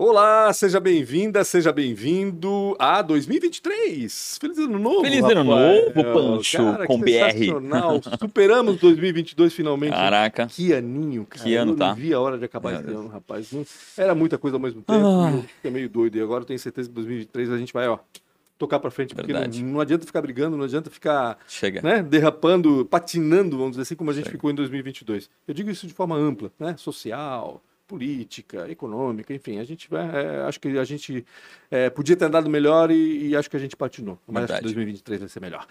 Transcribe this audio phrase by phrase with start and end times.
[0.00, 4.38] Olá, seja bem-vinda, seja bem-vindo a 2023.
[4.40, 5.00] Feliz ano novo.
[5.00, 5.92] Feliz ano Rafael.
[5.92, 6.04] novo,
[6.36, 8.16] Pancho, Cara, com que BR.
[8.20, 9.90] Superamos 2022 finalmente.
[9.94, 10.46] Caraca.
[10.46, 11.42] Que aninho, cara.
[11.44, 11.88] Que ano, eu tá?
[11.88, 13.50] não vi a hora de acabar esse ano, rapaz.
[13.50, 13.66] Não-
[13.96, 15.04] Era muita coisa ao mesmo tempo.
[15.04, 15.42] Ah.
[15.56, 16.16] fiquei meio doido.
[16.16, 17.98] E agora eu tenho certeza que 2023 a gente vai, ó,
[18.56, 19.16] tocar pra frente.
[19.16, 19.40] Porque não,
[19.72, 21.82] não adianta ficar brigando, não adianta ficar Chega.
[21.82, 24.30] né, derrapando, patinando, vamos dizer assim, como a gente Sim.
[24.30, 25.28] ficou em 2022.
[25.48, 26.76] Eu digo isso de forma ampla, né?
[26.78, 31.24] Social, política, econômica, enfim, a gente vai, é, acho que a gente
[31.70, 34.52] é, podia ter andado melhor e, e acho que a gente patinou, mas acho que
[34.52, 34.74] Verdade.
[34.74, 35.66] 2023 vai ser melhor.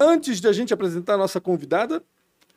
[0.00, 2.02] Antes de a gente apresentar a nossa convidada,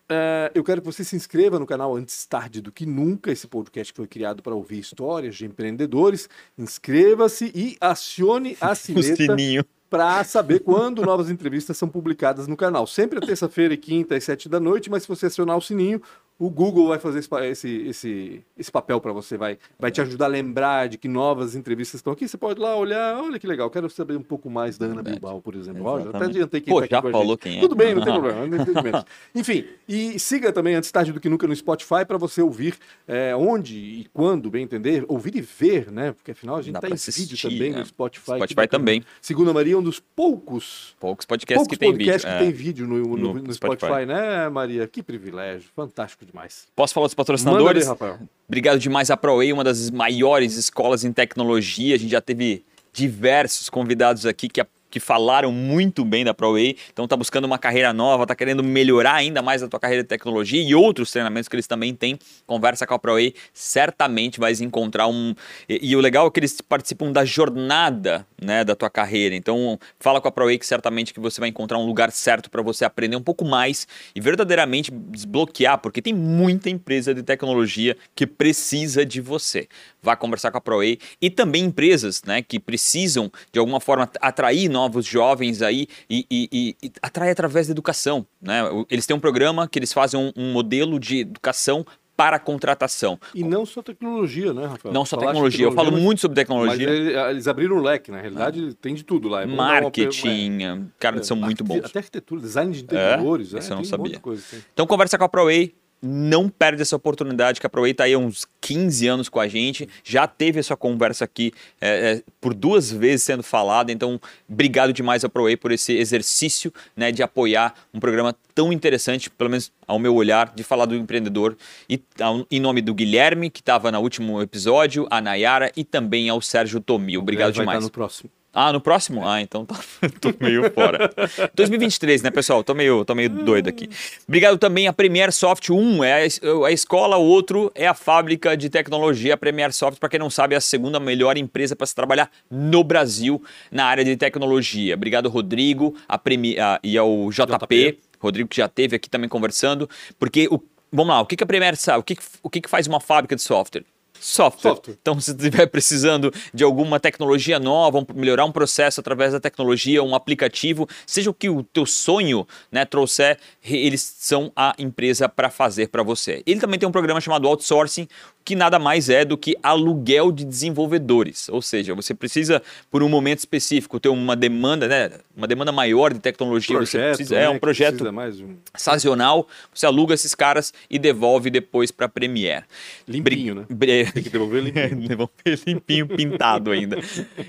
[0.09, 3.45] é, eu quero que você se inscreva no canal Antes Tarde do Que Nunca, esse
[3.45, 6.29] podcast foi criado para ouvir histórias de empreendedores.
[6.57, 9.65] Inscreva-se e acione a sineta sininho.
[9.89, 12.87] para saber quando novas entrevistas são publicadas no canal.
[12.87, 16.01] Sempre a terça-feira e quinta às sete da noite, mas se você acionar o sininho,
[16.39, 20.27] o Google vai fazer esse, esse, esse, papel para você, vai, vai te ajudar a
[20.27, 22.27] lembrar de que novas entrevistas estão aqui.
[22.27, 25.01] Você pode lá olhar, olha que legal, quero saber um pouco mais da Ana.
[25.01, 25.83] Bilbao, por exemplo.
[25.83, 27.59] Ó, já até adiantei quem Pô, tá já falou quem é.
[27.61, 29.05] Tudo bem, não tem problema.
[29.33, 32.75] Enfim, e siga também Antes Tarde do Que Nunca no Spotify para você ouvir
[33.07, 36.11] é, onde e quando, bem entender, ouvir e ver, né?
[36.11, 37.79] Porque afinal a gente está em assistir, vídeo também né?
[37.79, 38.35] no Spotify.
[38.35, 39.03] Spotify também.
[39.21, 42.37] Segundo a Maria, um dos poucos, Poucos podcasts poucos que tem podcasts vídeo.
[42.37, 42.45] que É.
[42.47, 44.05] tem vídeo no, no- no no Spotify, Spotify.
[44.05, 44.87] né, Maria?
[44.87, 46.67] Que privilégio, fantástico demais.
[46.75, 47.87] Posso falar dos Manda ver, patrocinadores?
[47.87, 48.19] Rafael.
[48.47, 51.95] Obrigado demais à ProWay, uma das maiores escolas em tecnologia.
[51.95, 56.77] A gente já teve diversos convidados aqui que, que falaram muito bem da ProWay.
[56.91, 60.09] Então tá buscando uma carreira nova, tá querendo melhorar ainda mais a tua carreira de
[60.09, 62.17] tecnologia e outros treinamentos que eles também têm.
[62.45, 65.33] Conversa com a ProWay, certamente vais encontrar um.
[65.67, 69.35] E, e o legal é que eles participam da jornada né, da tua carreira.
[69.35, 72.61] Então fala com a ProWay que certamente que você vai encontrar um lugar certo para
[72.61, 78.25] você aprender um pouco mais e verdadeiramente desbloquear, porque tem muita empresa de tecnologia que
[78.25, 79.67] precisa de você.
[80.07, 84.69] Vá conversar com a ProWay e também empresas né, que precisam de alguma forma atrair
[84.69, 88.25] novos jovens aí e, e, e, e atrair através da educação.
[88.41, 88.61] Né?
[88.89, 93.19] Eles têm um programa que eles fazem um, um modelo de educação para contratação.
[93.35, 94.93] E não só tecnologia, né, Rafael?
[94.93, 96.89] Não só Falaste tecnologia, eu falo mas- muito sobre Mas tecnologia.
[96.89, 99.41] ele- eles abriram o leque, na realidade tem de tudo lá.
[99.41, 101.83] É bom dar uma- Marketing, cara, é, são muito bons.
[101.83, 104.19] Até arquitetura, design de interiores, é, esse eu não um sabia.
[104.21, 104.41] coisa.
[104.73, 108.17] Então conversa com a ProWay, não perde essa oportunidade, que a ProWay está aí há
[108.19, 112.91] uns 15 anos com a gente, já teve essa conversa aqui é, é, por duas
[112.91, 117.99] vezes sendo falada, então obrigado demais a ProWay por esse exercício né, de apoiar um
[117.99, 121.55] programa tão interessante, pelo menos ao meu olhar, de falar do empreendedor,
[121.89, 126.29] e ao- em nome do Guilherme, que estava no último episódio, a Nayara e também
[126.29, 127.17] ao Sérgio Tomi.
[127.17, 127.83] Obrigado demais.
[127.83, 128.29] no próximo.
[128.59, 129.27] Ah, no próximo?
[129.27, 129.79] Ah, então tá,
[130.19, 131.11] tô meio fora.
[131.53, 132.63] 2023, né, pessoal?
[132.63, 133.87] Tô meio, tô meio doido aqui.
[134.27, 135.69] Obrigado também a Premier Soft.
[135.69, 139.35] Um é a a escola, o outro é a fábrica de tecnologia.
[139.35, 142.31] A Premier Soft, para quem não sabe, é a segunda melhor empresa para se trabalhar
[142.49, 143.39] no Brasil
[143.71, 144.95] na área de tecnologia.
[144.95, 147.45] Obrigado, Rodrigo, a Premi- a- e ao JP.
[147.91, 147.99] JP.
[148.19, 149.87] Rodrigo que já esteve aqui também conversando.
[150.17, 150.59] Porque, o,
[150.91, 151.99] vamos lá, o que, que a Premier sabe?
[151.99, 153.83] O que, que- o que, que faz uma fábrica de software?
[154.19, 154.71] Software.
[154.75, 154.95] Software.
[155.01, 160.15] Então, se estiver precisando de alguma tecnologia nova, melhorar um processo através da tecnologia, um
[160.15, 165.87] aplicativo, seja o que o teu sonho né, trouxer, eles são a empresa para fazer
[165.89, 166.41] para você.
[166.45, 168.07] Ele também tem um programa chamado Outsourcing,
[168.43, 171.49] que nada mais é do que aluguel de desenvolvedores.
[171.49, 176.13] Ou seja, você precisa, por um momento específico, ter uma demanda, né, uma demanda maior
[176.13, 176.79] de tecnologia.
[176.79, 181.91] você precisa, né, é um projeto um sazonal, você aluga esses caras e devolve depois
[181.91, 182.63] para Premiere.
[183.07, 183.65] limpinho, né?
[184.13, 185.07] Tem que devolver limpinho.
[185.07, 186.97] Devolver limpinho, pintado ainda.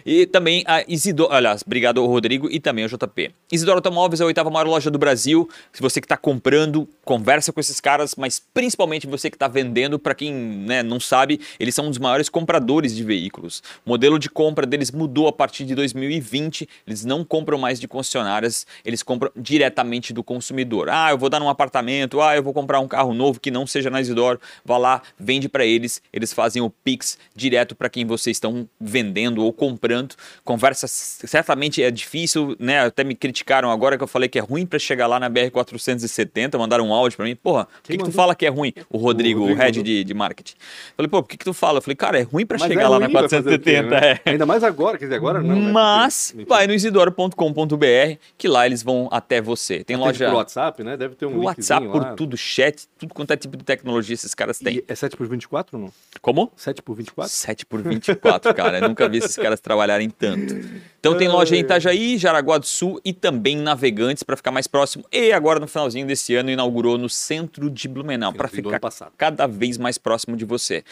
[0.05, 3.31] E também a Isidoro, aliás, obrigado ao Rodrigo e também ao JP.
[3.51, 5.49] Isidoro Automóveis é a oitava maior loja do Brasil.
[5.73, 9.99] Se você que está comprando, conversa com esses caras, mas principalmente você que está vendendo,
[9.99, 13.63] para quem né, não sabe, eles são um dos maiores compradores de veículos.
[13.87, 16.69] O modelo de compra deles mudou a partir de 2020.
[16.87, 20.89] Eles não compram mais de concessionárias, eles compram diretamente do consumidor.
[20.91, 23.67] Ah, eu vou dar num apartamento, ah, eu vou comprar um carro novo que não
[23.67, 24.41] seja na Isidoro.
[24.65, 29.45] Vá lá, vende para eles, eles fazem o Pix direto para quem vocês estão vendendo
[29.45, 30.15] ou comprando.
[30.45, 32.81] Conversa certamente é difícil, né?
[32.81, 35.51] Até me criticaram agora que eu falei que é ruim para chegar lá na BR
[35.53, 37.37] 470, mandaram um áudio para mim.
[37.37, 38.73] Porra, por que, que tu fala que é ruim?
[38.91, 39.85] O Rodrigo, o, Rodrigo head mandou.
[39.85, 40.55] de, de marketing.
[40.97, 41.79] Falei, pô, por que, que tu fala?
[41.79, 43.59] Eu falei, cara, é ruim para Mas chegar é lá na ruim, vai fazer o
[43.59, 44.01] quê, 470.
[44.01, 44.21] né?
[44.25, 44.31] é.
[44.31, 45.57] Ainda mais agora, quer dizer, agora não.
[45.57, 45.73] né?
[45.73, 49.85] Mas vai no isidoro.com.br que lá eles vão até você.
[49.85, 50.97] Tem loja pelo WhatsApp, né?
[50.97, 52.15] Deve ter um por WhatsApp, linkzinho por lá.
[52.15, 54.77] tudo, chat, tudo quanto é tipo de tecnologia esses caras têm.
[54.77, 55.93] E é 7 por 24 ou não?
[56.21, 56.38] Como?
[56.57, 57.33] 7 por 24?
[57.33, 58.79] 7 por 24, cara.
[58.79, 60.55] Eu nunca vi esses caras trabalharem tanto.
[61.01, 65.05] Então tem loja em Itajaí, Jaraguá do Sul e também Navegantes para ficar mais próximo.
[65.11, 68.81] E agora no finalzinho desse ano inaugurou no centro de Blumenau para ficar
[69.17, 70.85] cada vez mais próximo de você.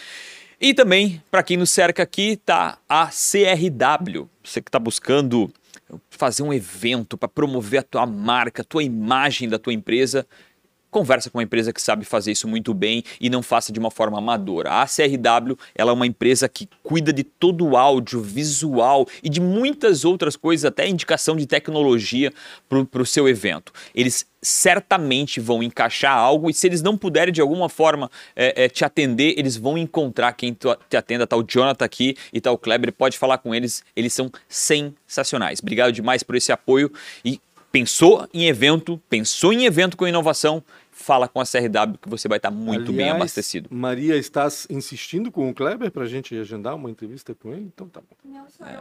[0.61, 4.29] E também, para quem nos cerca aqui, tá a CRW.
[4.43, 5.53] Você que está buscando
[6.11, 10.27] fazer um evento para promover a tua marca, a tua imagem da tua empresa,
[10.97, 13.91] conversa com uma empresa que sabe fazer isso muito bem e não faça de uma
[13.91, 14.81] forma amadora.
[14.81, 19.39] A CRW ela é uma empresa que cuida de todo o áudio, visual e de
[19.39, 22.33] muitas outras coisas, até indicação de tecnologia
[22.67, 23.75] para o seu evento.
[23.95, 28.69] Eles certamente vão encaixar algo e se eles não puderem de alguma forma é, é,
[28.69, 31.27] te atender, eles vão encontrar quem te atenda.
[31.27, 35.61] Tá o Jonathan aqui e tá o Kleber, pode falar com eles, eles são sensacionais.
[35.61, 36.91] Obrigado demais por esse apoio
[37.23, 37.39] e
[37.77, 40.63] pensou em evento, pensou em evento com inovação,
[41.07, 43.69] fala com a CRW que você vai estar muito Aliás, bem abastecido.
[43.71, 47.71] Maria, estás insistindo com o Kleber para a gente agendar uma entrevista com ele?
[47.73, 48.17] Então tá bom.
[48.25, 48.79] Não, é.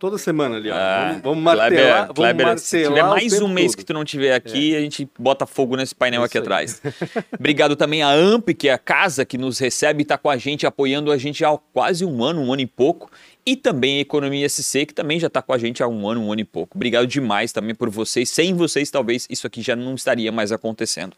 [0.00, 0.74] Toda semana, ali, ó.
[0.74, 1.08] É.
[1.10, 1.68] Vamos, vamos martelar.
[1.70, 3.78] Kleber, vamos Kleber, martelar se tiver mais um mês todo.
[3.78, 4.78] que tu não tiver aqui, é.
[4.78, 6.82] a gente bota fogo nesse painel aqui atrás.
[7.38, 10.36] Obrigado também à AMP, que é a casa que nos recebe e está com a
[10.36, 13.08] gente, apoiando a gente há quase um ano, um ano e pouco
[13.44, 16.20] e também a Economia SC, que também já está com a gente há um ano,
[16.20, 16.76] um ano e pouco.
[16.76, 18.28] Obrigado demais também por vocês.
[18.30, 21.16] Sem vocês, talvez isso aqui já não estaria mais acontecendo.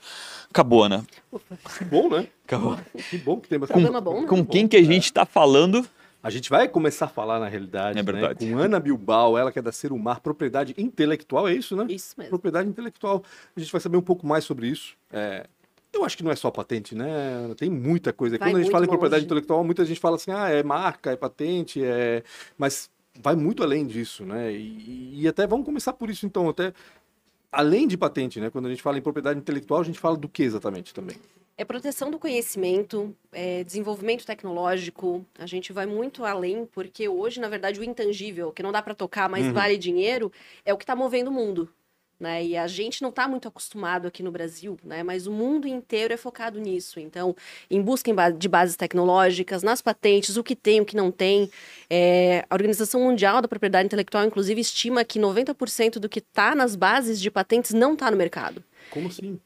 [0.50, 1.02] Acabou, né?
[1.78, 2.26] Que bom, né?
[2.46, 2.78] Acabou.
[3.10, 3.86] Que bom que tem bastante.
[3.86, 4.26] Com, bom, né?
[4.26, 5.86] com quem que a gente está falando?
[6.22, 9.58] A gente vai começar a falar, na realidade, é né, com Ana Bilbao, ela que
[9.58, 11.84] é da Serumar, propriedade intelectual, é isso, né?
[11.88, 12.30] Isso mesmo.
[12.30, 13.24] Propriedade intelectual.
[13.56, 14.94] A gente vai saber um pouco mais sobre isso.
[15.12, 15.46] É,
[15.92, 17.54] eu acho que não é só patente, né?
[17.56, 18.38] Tem muita coisa.
[18.38, 21.12] Vai Quando a gente fala em propriedade intelectual, muita gente fala assim, ah, é marca,
[21.12, 22.22] é patente, é...
[22.56, 22.90] Mas
[23.20, 24.52] vai muito além disso, né?
[24.52, 26.72] E, e até vamos começar por isso, então, até
[27.50, 28.48] além de patente, né?
[28.50, 31.16] Quando a gente fala em propriedade intelectual, a gente fala do que exatamente também?
[31.56, 35.24] É proteção do conhecimento, é desenvolvimento tecnológico.
[35.38, 38.94] A gente vai muito além, porque hoje, na verdade, o intangível, que não dá para
[38.94, 39.52] tocar, mas uhum.
[39.52, 40.32] vale dinheiro,
[40.64, 41.68] é o que está movendo o mundo.
[42.22, 42.44] Né?
[42.44, 45.02] E a gente não está muito acostumado aqui no Brasil, né?
[45.02, 47.00] Mas o mundo inteiro é focado nisso.
[47.00, 47.34] Então,
[47.68, 51.50] em busca de bases tecnológicas, nas patentes, o que tem, o que não tem.
[51.90, 56.76] É, a Organização Mundial da Propriedade Intelectual, inclusive, estima que 90% do que está nas
[56.76, 58.62] bases de patentes não está no mercado.
[58.88, 59.40] Como assim?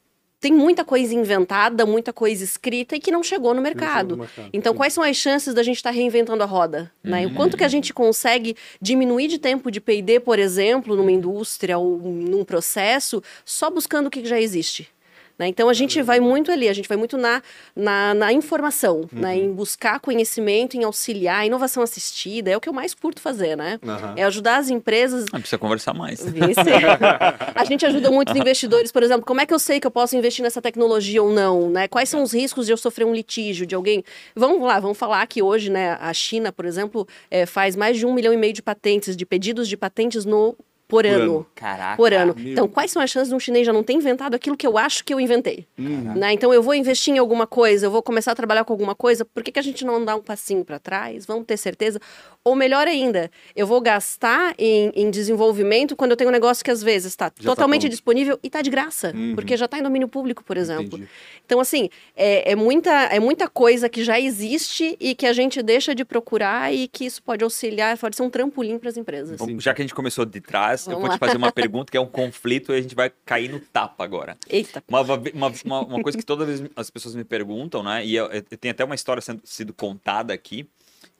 [0.47, 4.11] Tem muita coisa inventada, muita coisa escrita e que não chegou no mercado.
[4.11, 4.49] Chegou no mercado.
[4.53, 4.77] Então, Sim.
[4.77, 6.89] quais são as chances da gente estar tá reinventando a roda?
[7.03, 7.11] Uhum.
[7.11, 7.27] Né?
[7.27, 11.77] O quanto que a gente consegue diminuir de tempo de P&D, por exemplo, numa indústria
[11.77, 14.89] ou num processo, só buscando o que já existe?
[15.37, 15.47] Né?
[15.47, 17.41] Então a gente vai muito ali, a gente vai muito na,
[17.75, 19.21] na, na informação, uhum.
[19.21, 19.37] né?
[19.37, 23.79] em buscar conhecimento, em auxiliar, inovação assistida, é o que eu mais curto fazer, né?
[23.83, 24.13] Uhum.
[24.15, 25.25] É ajudar as empresas.
[25.31, 26.21] Ah, precisa conversar mais.
[27.55, 30.15] a gente ajuda muitos investidores, por exemplo, como é que eu sei que eu posso
[30.15, 31.69] investir nessa tecnologia ou não?
[31.69, 31.87] Né?
[31.87, 34.03] Quais são os riscos de eu sofrer um litígio de alguém?
[34.35, 38.05] Vamos lá, vamos falar que hoje, né, a China, por exemplo, é, faz mais de
[38.05, 40.55] um milhão e meio de patentes, de pedidos de patentes no
[40.87, 41.23] por, por ano.
[41.23, 41.47] ano.
[41.53, 41.97] Caraca.
[41.97, 42.33] Por ano.
[42.37, 42.53] Meu.
[42.53, 44.77] Então, quais são as chances de um chinês já não ter inventado aquilo que eu
[44.77, 45.67] acho que eu inventei?
[45.77, 46.15] Uhum.
[46.15, 46.33] Né?
[46.33, 49.25] Então, eu vou investir em alguma coisa, eu vou começar a trabalhar com alguma coisa,
[49.25, 51.25] por que, que a gente não dá um passinho para trás?
[51.25, 51.99] Vamos ter certeza?
[52.43, 56.71] Ou melhor ainda, eu vou gastar em, em desenvolvimento quando eu tenho um negócio que
[56.71, 59.35] às vezes está tá totalmente tá disponível e está de graça, uhum.
[59.35, 60.97] porque já está em domínio público, por exemplo.
[60.97, 61.09] Entendi.
[61.45, 65.61] Então, assim, é, é, muita, é muita coisa que já existe e que a gente
[65.61, 69.37] deixa de procurar e que isso pode auxiliar, pode ser um trampolim para as empresas.
[69.37, 71.15] Bom, já que a gente começou de trás, Vamos eu vou lá.
[71.15, 74.03] te fazer uma pergunta que é um conflito e a gente vai cair no tapa
[74.03, 74.37] agora.
[74.49, 74.83] Eita.
[74.87, 78.05] Uma, uma, uma, uma coisa que todas as pessoas me perguntam, né?
[78.05, 80.67] E eu, eu, tem até uma história sendo sido contada aqui,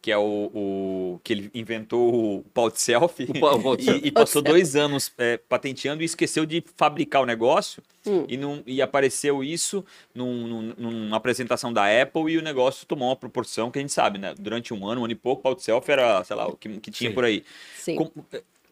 [0.02, 4.42] que é o, o, que ele inventou o pau de selfie, o e, e, passou
[4.42, 8.26] dois anos é, patenteando e esqueceu de fabricar o negócio hum.
[8.28, 9.84] e, não, e apareceu isso
[10.14, 13.92] num, num, numa apresentação da Apple e o negócio tomou uma proporção que a gente
[13.92, 14.34] sabe, né?
[14.40, 16.56] Durante um ano, um ano e pouco, o pau de selfie era, sei lá, o
[16.56, 17.14] que, que tinha Sim.
[17.14, 17.44] por aí.
[17.78, 17.96] Sim.
[17.96, 18.12] Com,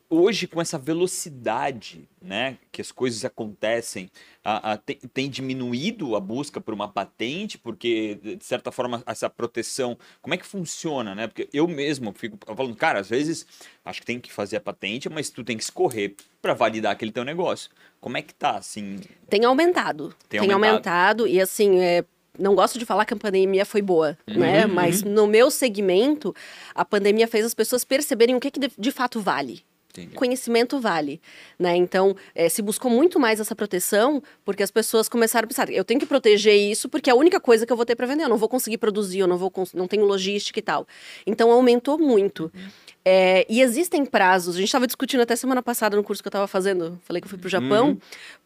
[0.10, 4.10] hoje com essa velocidade né, que as coisas acontecem,
[4.44, 9.30] a, a, tem, tem, diminuído a busca por uma patente, porque, de certa forma, essa
[9.30, 11.28] proteção, como é que funciona, né?
[11.28, 13.46] Porque eu mesmo fico falando, cara, às vezes
[13.84, 17.12] acho que tem que fazer a patente, mas tu tem que escorrer para validar aquele
[17.12, 17.70] teu negócio.
[18.00, 19.00] Como é que tá, assim?
[19.30, 20.16] Tem aumentado.
[20.30, 21.24] Tem, tem aumentado.
[21.24, 21.28] aumentado.
[21.28, 22.06] e assim, é,
[22.38, 24.66] não gosto de falar que a pandemia foi boa, uhum, né?
[24.66, 25.12] Mas uhum.
[25.12, 26.36] no meu segmento,
[26.74, 29.64] a pandemia fez as pessoas perceberem o que, que de, de fato vale.
[29.96, 30.16] Entendi.
[30.16, 31.22] Conhecimento vale,
[31.58, 31.76] né?
[31.76, 35.86] Então, é, se buscou muito mais essa proteção, porque as pessoas começaram a pensar, eu
[35.86, 38.24] tenho que proteger isso porque é a única coisa que eu vou ter para vender,
[38.24, 40.86] eu não vou conseguir produzir, eu não vou não tenho logística e tal.
[41.26, 42.52] Então, aumentou muito.
[42.54, 42.68] Uhum.
[43.08, 46.32] É, e existem prazos, a gente estava discutindo até semana passada no curso que eu
[46.32, 47.98] estava fazendo, falei que eu fui para o Japão, uhum.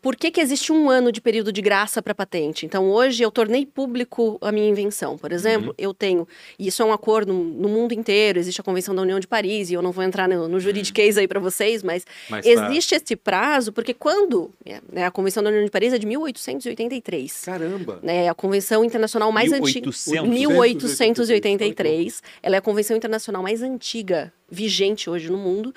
[0.02, 2.66] por que, que existe um ano de período de graça para patente?
[2.66, 5.18] Então, hoje eu tornei público a minha invenção.
[5.18, 5.76] Por exemplo, uhum.
[5.78, 6.28] eu tenho,
[6.60, 9.70] e isso é um acordo no mundo inteiro, existe a Convenção da União de Paris,
[9.70, 12.52] e eu não vou entrar no, no juridiquês aí para vocês, mas, mas tá.
[12.52, 14.52] existe esse prazo, porque quando
[14.92, 17.46] né, a Convenção da União de Paris é de 1883.
[17.46, 18.00] Caramba!
[18.04, 19.90] Né, a Convenção Internacional mais antiga.
[20.28, 22.22] 1883.
[22.44, 25.74] Ela é a Convenção Internacional mais antiga vigente hoje no mundo.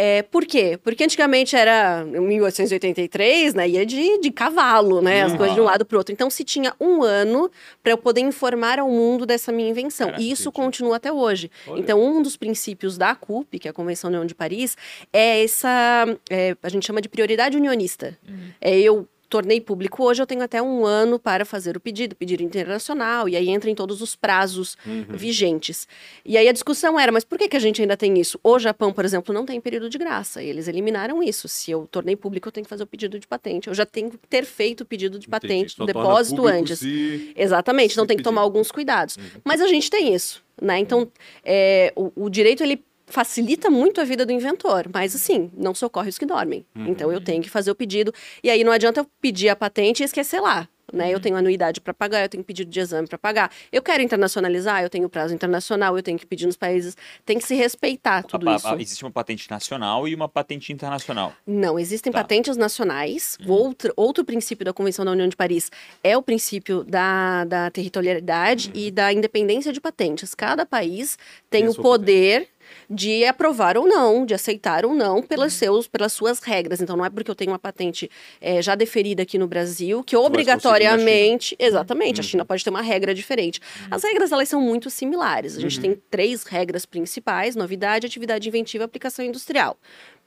[0.00, 0.78] É, por quê?
[0.80, 3.68] Porque antigamente era 1883, né?
[3.68, 5.24] Ia de, de cavalo, né?
[5.24, 5.38] As uhum.
[5.38, 6.12] coisas de um lado para o outro.
[6.12, 7.50] Então se tinha um ano
[7.82, 10.06] para eu poder informar ao mundo dessa minha invenção.
[10.06, 11.50] Caraca, e isso continua até hoje.
[11.66, 11.80] Olha.
[11.80, 14.76] Então, um dos princípios da CUP, que é a Convenção União de Paris,
[15.12, 16.06] é essa.
[16.30, 18.16] É, a gente chama de prioridade unionista.
[18.28, 18.50] Uhum.
[18.60, 22.42] É eu tornei público hoje, eu tenho até um ano para fazer o pedido, pedido
[22.42, 25.04] internacional, e aí entra em todos os prazos uhum.
[25.10, 25.86] vigentes.
[26.24, 28.40] E aí a discussão era, mas por que, que a gente ainda tem isso?
[28.42, 31.46] O Japão, por exemplo, não tem período de graça, e eles eliminaram isso.
[31.48, 33.68] Se eu tornei público, eu tenho que fazer o pedido de patente.
[33.68, 36.78] Eu já tenho que ter feito o pedido de patente, no depósito antes.
[36.78, 37.32] Se...
[37.36, 39.16] Exatamente, então tem que tomar alguns cuidados.
[39.16, 39.40] Uhum.
[39.44, 40.42] Mas a gente tem isso.
[40.60, 40.78] Né?
[40.80, 41.08] Então,
[41.44, 46.08] é, o, o direito ele facilita muito a vida do inventor, mas assim, não socorre
[46.08, 46.64] os que dormem.
[46.74, 46.88] Uhum.
[46.88, 48.12] Então eu tenho que fazer o pedido.
[48.42, 50.68] E aí não adianta eu pedir a patente e esquecer lá.
[50.92, 51.10] Né?
[51.10, 51.20] Eu uhum.
[51.20, 53.50] tenho anuidade para pagar, eu tenho pedido de exame para pagar.
[53.70, 56.96] Eu quero internacionalizar, eu tenho prazo internacional, eu tenho que pedir nos países.
[57.26, 58.66] Tem que se respeitar tudo a, isso.
[58.66, 61.34] A, existe uma patente nacional e uma patente internacional.
[61.46, 62.20] Não, existem tá.
[62.20, 63.36] patentes nacionais.
[63.44, 63.52] Uhum.
[63.52, 65.70] Outro, outro princípio da Convenção da União de Paris
[66.02, 68.80] é o princípio da, da territorialidade uhum.
[68.80, 70.34] e da independência de patentes.
[70.34, 71.18] Cada país
[71.50, 72.40] tem, tem o poder.
[72.40, 72.57] Patente
[72.88, 75.58] de aprovar ou não, de aceitar ou não pelas, uhum.
[75.58, 76.80] seus, pelas suas regras.
[76.80, 78.10] Então, não é porque eu tenho uma patente
[78.40, 81.56] é, já deferida aqui no Brasil que obrigatoriamente.
[81.58, 82.26] Exatamente, uhum.
[82.26, 83.60] a China pode ter uma regra diferente.
[83.82, 83.88] Uhum.
[83.90, 85.56] As regras, elas são muito similares.
[85.56, 85.82] A gente uhum.
[85.82, 89.78] tem três regras principais: novidade, atividade inventiva e aplicação industrial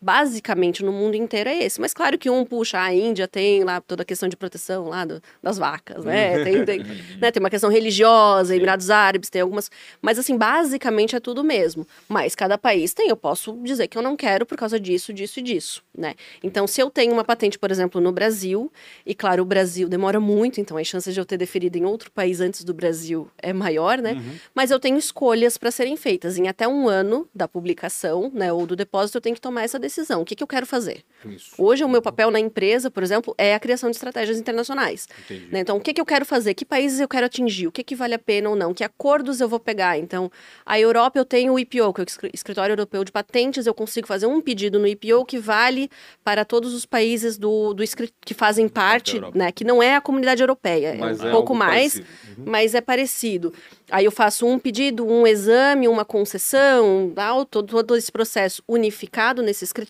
[0.01, 1.79] basicamente no mundo inteiro é esse.
[1.79, 5.05] Mas claro que um puxa, a Índia tem lá toda a questão de proteção lá
[5.05, 6.43] do, das vacas, né?
[6.43, 6.79] Tem, tem,
[7.20, 7.31] né?
[7.31, 9.70] tem uma questão religiosa, Emirados Árabes, tem algumas.
[10.01, 11.88] Mas assim, basicamente é tudo mesmo.
[12.10, 15.39] Mas cada país tem, eu posso dizer que eu não quero por causa disso, disso
[15.39, 16.15] e disso, né?
[16.43, 18.72] Então, se eu tenho uma patente, por exemplo, no Brasil,
[19.05, 22.12] e claro, o Brasil demora muito, então as chances de eu ter deferido em outro
[22.12, 24.13] país antes do Brasil é maior, né?
[24.13, 24.36] Uhum.
[24.55, 26.38] Mas eu tenho escolhas para serem feitas.
[26.38, 29.77] Em até um ano da publicação, né, ou do depósito, eu tenho que tomar essa
[29.77, 30.21] decisão decisão.
[30.21, 31.03] O que, que eu quero fazer?
[31.25, 31.53] Isso.
[31.57, 35.07] Hoje, o meu papel na empresa, por exemplo, é a criação de estratégias internacionais.
[35.51, 35.60] Né?
[35.60, 36.53] Então, o que, que eu quero fazer?
[36.53, 37.67] Que países eu quero atingir?
[37.67, 38.74] O que, que vale a pena ou não?
[38.74, 39.98] Que acordos eu vou pegar?
[39.98, 40.31] Então,
[40.65, 43.67] a Europa, eu tenho o IPO, que é o Escritório Europeu de Patentes.
[43.67, 45.89] Eu consigo fazer um pedido no IPO que vale
[46.24, 47.83] para todos os países do, do
[48.21, 49.51] que fazem parte, né?
[49.51, 50.95] Que não é a comunidade europeia.
[50.98, 52.45] Mas é um é pouco mais, uhum.
[52.45, 53.53] mas é parecido.
[53.91, 57.13] Aí eu faço um pedido, um exame, uma concessão,
[57.50, 59.80] todo, todo esse processo unificado nesse escritório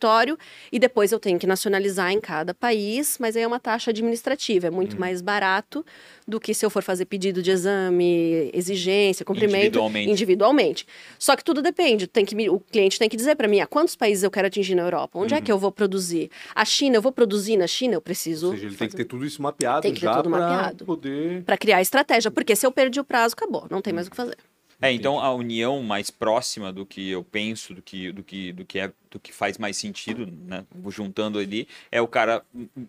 [0.71, 4.67] e depois eu tenho que nacionalizar em cada país, mas aí é uma taxa administrativa,
[4.67, 5.00] é muito hum.
[5.00, 5.86] mais barato
[6.27, 10.12] do que se eu for fazer pedido de exame, exigência, cumprimento individualmente.
[10.12, 10.88] individualmente.
[11.19, 13.95] Só que tudo depende, tem que o cliente tem que dizer para mim, a quantos
[13.95, 15.19] países eu quero atingir na Europa?
[15.19, 15.41] Onde é uhum.
[15.41, 16.29] é que eu vou produzir?
[16.55, 18.79] A China, eu vou produzir na China, eu preciso Ou seja, ele fazer...
[18.79, 22.55] tem que ter tudo isso mapeado tem que já para poder para criar estratégia, porque
[22.55, 24.38] se eu perdi o prazo, acabou, não tem mais o que fazer.
[24.81, 28.65] É, então a união mais próxima do que eu penso, do que, do que, do
[28.65, 30.65] que, é, do que faz mais sentido, né?
[30.89, 32.43] Juntando ali, é o cara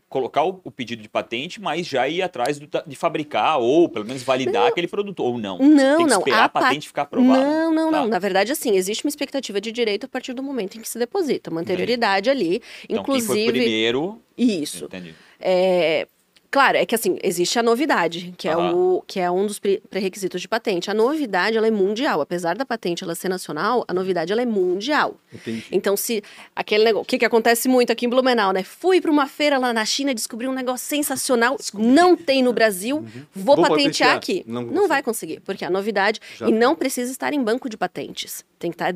[0.08, 4.06] colocar o, o pedido de patente, mas já ir atrás do, de fabricar, ou pelo
[4.06, 4.68] menos validar não.
[4.68, 5.58] aquele produto, ou não.
[5.58, 6.18] Não, Tem que não.
[6.20, 7.44] Esperar a, a patente ficar aprovada.
[7.44, 7.98] Não, não, tá.
[7.98, 8.08] não.
[8.08, 10.98] Na verdade, assim, existe uma expectativa de direito a partir do momento em que se
[10.98, 12.46] deposita, uma anterioridade Entendi.
[12.46, 12.62] ali.
[12.88, 13.34] Então, inclusive.
[13.34, 14.18] Quem foi primeiro.
[14.36, 14.86] Isso.
[14.86, 15.14] Entendi.
[15.38, 16.06] É,
[16.52, 20.38] Claro, é que assim, existe a novidade, que, é, o, que é um dos pré-requisitos
[20.38, 20.90] de patente.
[20.90, 22.20] A novidade, ela é mundial.
[22.20, 25.16] Apesar da patente ela ser nacional, a novidade, ela é mundial.
[25.32, 25.64] Entendi.
[25.72, 26.22] Então, se
[26.54, 27.04] aquele negócio...
[27.04, 28.62] O que, que acontece muito aqui em Blumenau, né?
[28.62, 32.98] Fui para uma feira lá na China, descobri um negócio sensacional, não tem no Brasil,
[32.98, 33.24] uhum.
[33.34, 34.16] vou, vou, patentear, patentear.
[34.16, 34.44] aqui.
[34.46, 36.20] Não, não vai conseguir, porque a novidade...
[36.36, 36.50] Já.
[36.50, 38.44] E não precisa estar em banco de patentes.
[38.58, 38.92] Tem que estar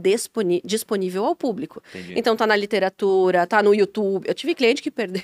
[0.62, 1.82] disponível ao público.
[1.88, 2.18] Entendi.
[2.18, 4.28] Então, tá na literatura, tá no YouTube.
[4.28, 5.22] Eu tive cliente que perdeu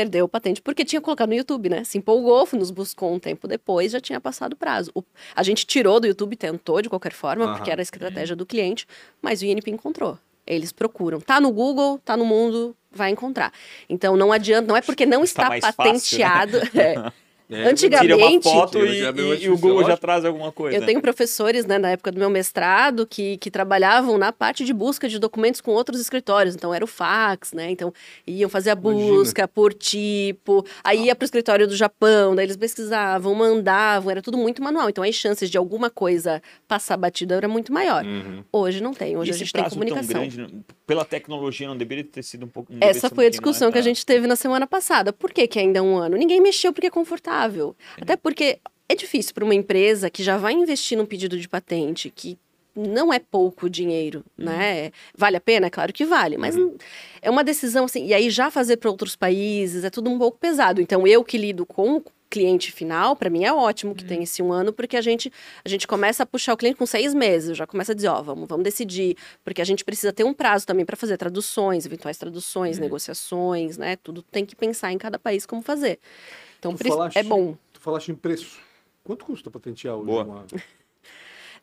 [0.00, 1.84] perdeu o patente porque tinha colocado no YouTube, né?
[1.84, 4.90] Se empolgou, nos buscou um tempo depois, já tinha passado o prazo.
[4.94, 5.02] O,
[5.36, 7.54] a gente tirou do YouTube, tentou de qualquer forma, uhum.
[7.54, 8.86] porque era a estratégia do cliente,
[9.20, 10.18] mas o INP encontrou.
[10.46, 11.20] Eles procuram.
[11.20, 13.52] Tá no Google, tá no mundo, vai encontrar.
[13.90, 16.60] Então não adianta, não é porque não está tá patenteado.
[16.60, 16.94] Fácil, né?
[17.06, 17.12] é,
[17.50, 18.06] é, Antigamente.
[18.06, 20.76] Tira uma foto e, e, e o Google já traz alguma coisa.
[20.76, 24.72] Eu tenho professores, né, na época do meu mestrado, que, que trabalhavam na parte de
[24.72, 26.54] busca de documentos com outros escritórios.
[26.54, 27.68] Então era o fax, né?
[27.68, 27.92] Então
[28.24, 29.48] iam fazer a busca Imagina.
[29.48, 34.38] por tipo, aí ia para o escritório do Japão, daí eles pesquisavam, mandavam, era tudo
[34.38, 34.88] muito manual.
[34.88, 38.04] Então as chances de alguma coisa passar batida era muito maior.
[38.04, 38.44] Uhum.
[38.52, 40.28] Hoje não tem, hoje e a gente tem comunicação.
[40.28, 42.72] Grande, pela tecnologia não deveria ter sido um pouco.
[42.80, 45.12] Essa foi a discussão que a gente teve na semana passada.
[45.12, 46.16] Por que, que ainda é um ano?
[46.16, 47.39] Ninguém mexeu porque é confortável
[48.00, 52.10] Até porque é difícil para uma empresa que já vai investir num pedido de patente,
[52.10, 52.38] que
[52.74, 54.46] não é pouco dinheiro, uhum.
[54.46, 54.90] né?
[55.16, 55.70] Vale a pena?
[55.70, 56.76] Claro que vale, mas uhum.
[57.20, 58.06] é uma decisão assim.
[58.06, 60.80] E aí já fazer para outros países é tudo um pouco pesado.
[60.80, 64.08] Então eu que lido com cliente final, para mim é ótimo que uhum.
[64.08, 65.32] tem esse um ano, porque a gente,
[65.64, 68.22] a gente começa a puxar o cliente com seis meses, já começa a dizer, ó,
[68.22, 72.16] vamos, vamos decidir, porque a gente precisa ter um prazo também para fazer traduções, eventuais
[72.16, 72.84] traduções, uhum.
[72.84, 73.96] negociações, né?
[73.96, 75.98] Tudo tem que pensar em cada país como fazer.
[76.60, 77.56] Então, falaste, é bom.
[77.72, 78.58] Tu falaste em preço.
[79.02, 80.24] Quanto custa patentear hoje Boa.
[80.24, 80.46] uma...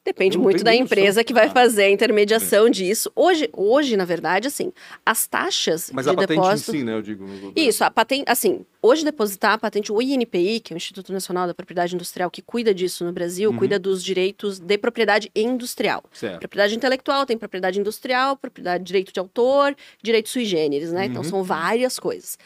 [0.03, 1.51] Depende muito da empresa que vai ah.
[1.51, 3.11] fazer a intermediação disso.
[3.13, 4.71] Hoje, hoje, na verdade, assim,
[5.05, 6.71] as taxas Mas de a patente depósito...
[6.71, 7.25] em si, né, eu digo.
[7.53, 11.45] Isso, a patente, assim, hoje depositar a patente, o INPI, que é o Instituto Nacional
[11.45, 13.57] da Propriedade Industrial, que cuida disso no Brasil, uhum.
[13.57, 16.01] cuida dos direitos de propriedade industrial.
[16.13, 16.39] Certo.
[16.39, 21.03] Propriedade intelectual, tem propriedade industrial, propriedade direito de autor, direito sui generis, né?
[21.03, 21.27] Então, uhum.
[21.27, 22.37] Então são várias coisas.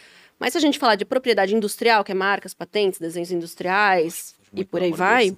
[0.41, 4.61] Mas se a gente falar de propriedade industrial, que é marcas, patentes, desenhos industriais Nossa,
[4.61, 5.37] e por aí vai,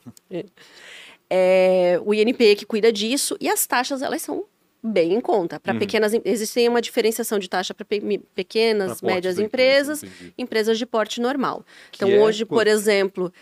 [1.29, 4.45] é, o INPE que cuida disso e as taxas elas são
[4.81, 5.59] bem em conta.
[5.59, 5.79] Para uhum.
[5.79, 10.85] pequenas existem uma diferenciação de taxa para pe pequenas, pra médias empresas, empresa, empresas de
[10.85, 11.65] porte normal.
[11.91, 12.59] Que então é hoje, quanto?
[12.59, 13.33] por exemplo,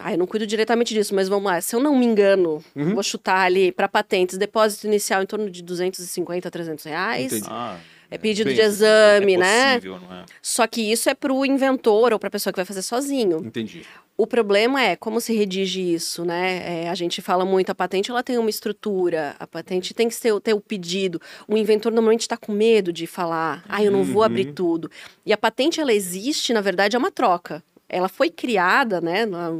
[0.00, 1.60] ah, eu não cuido diretamente disso, mas vamos lá.
[1.60, 2.94] Se eu não me engano, uhum.
[2.94, 7.42] vou chutar ali para patentes, depósito inicial em torno de 250 a 300 reais.
[7.46, 7.78] Ah,
[8.10, 10.22] é pedido de exame, é possível, né?
[10.22, 10.32] É?
[10.40, 13.38] Só que isso é para o inventor ou para a pessoa que vai fazer sozinho.
[13.44, 13.82] Entendi.
[14.18, 16.84] O problema é como se redige isso, né?
[16.84, 20.18] É, a gente fala muito, a patente ela tem uma estrutura, a patente tem que
[20.18, 21.20] ter, ter o pedido.
[21.46, 24.54] O inventor normalmente está com medo de falar, ah, eu não vou abrir uhum.
[24.54, 24.90] tudo.
[25.24, 27.62] E a patente, ela existe, na verdade, é uma troca.
[27.88, 29.50] Ela foi criada, né, na,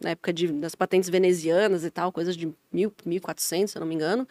[0.00, 3.86] na época de, das patentes venezianas e tal, coisas de mil, 1400, se eu não
[3.86, 4.28] me engano.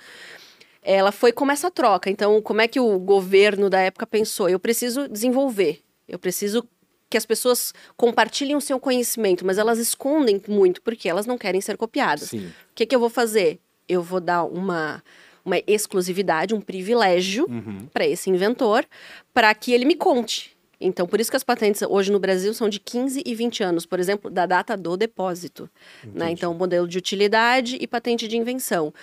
[0.84, 2.10] Ela foi como essa troca.
[2.10, 4.50] Então, como é que o governo da época pensou?
[4.50, 6.68] Eu preciso desenvolver, eu preciso
[7.10, 11.62] que as pessoas compartilhem o seu conhecimento, mas elas escondem muito porque elas não querem
[11.62, 12.30] ser copiadas.
[12.30, 12.48] Sim.
[12.48, 13.60] O que, que eu vou fazer?
[13.88, 15.04] Eu vou dar uma,
[15.46, 17.88] uma exclusividade, um privilégio uhum.
[17.94, 18.84] para esse inventor,
[19.32, 20.53] para que ele me conte.
[20.86, 23.86] Então, por isso que as patentes hoje no Brasil são de 15 e 20 anos,
[23.86, 25.70] por exemplo, da data do depósito.
[26.04, 26.32] Né?
[26.32, 28.94] Então, modelo de utilidade e patente de invenção.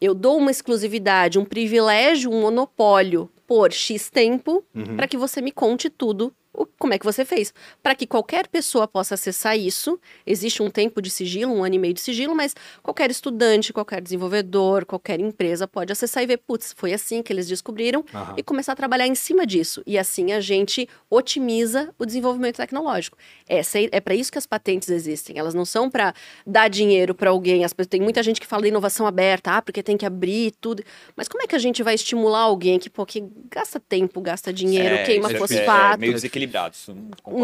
[0.00, 4.96] Eu dou uma exclusividade, um privilégio, um monopólio por X tempo uhum.
[4.96, 6.32] para que você me conte tudo
[6.78, 7.52] como é que você fez?
[7.82, 11.78] Para que qualquer pessoa possa acessar isso, existe um tempo de sigilo, um ano e
[11.78, 16.74] meio de sigilo, mas qualquer estudante, qualquer desenvolvedor, qualquer empresa pode acessar e ver, putz,
[16.76, 18.04] foi assim que eles descobriram
[18.36, 19.82] e começar a trabalhar em cima disso.
[19.86, 23.16] E assim a gente otimiza o desenvolvimento tecnológico.
[23.48, 25.38] Essa é, é para isso que as patentes existem.
[25.38, 26.14] Elas não são para
[26.46, 27.64] dar dinheiro para alguém.
[27.64, 30.82] As, tem muita gente que fala de inovação aberta, ah, porque tem que abrir tudo.
[31.16, 34.52] Mas como é que a gente vai estimular alguém que, pô, que gasta tempo, gasta
[34.52, 35.92] dinheiro, é, queima fosfato?
[35.92, 36.12] É, é meio
[36.44, 36.88] equilibrados.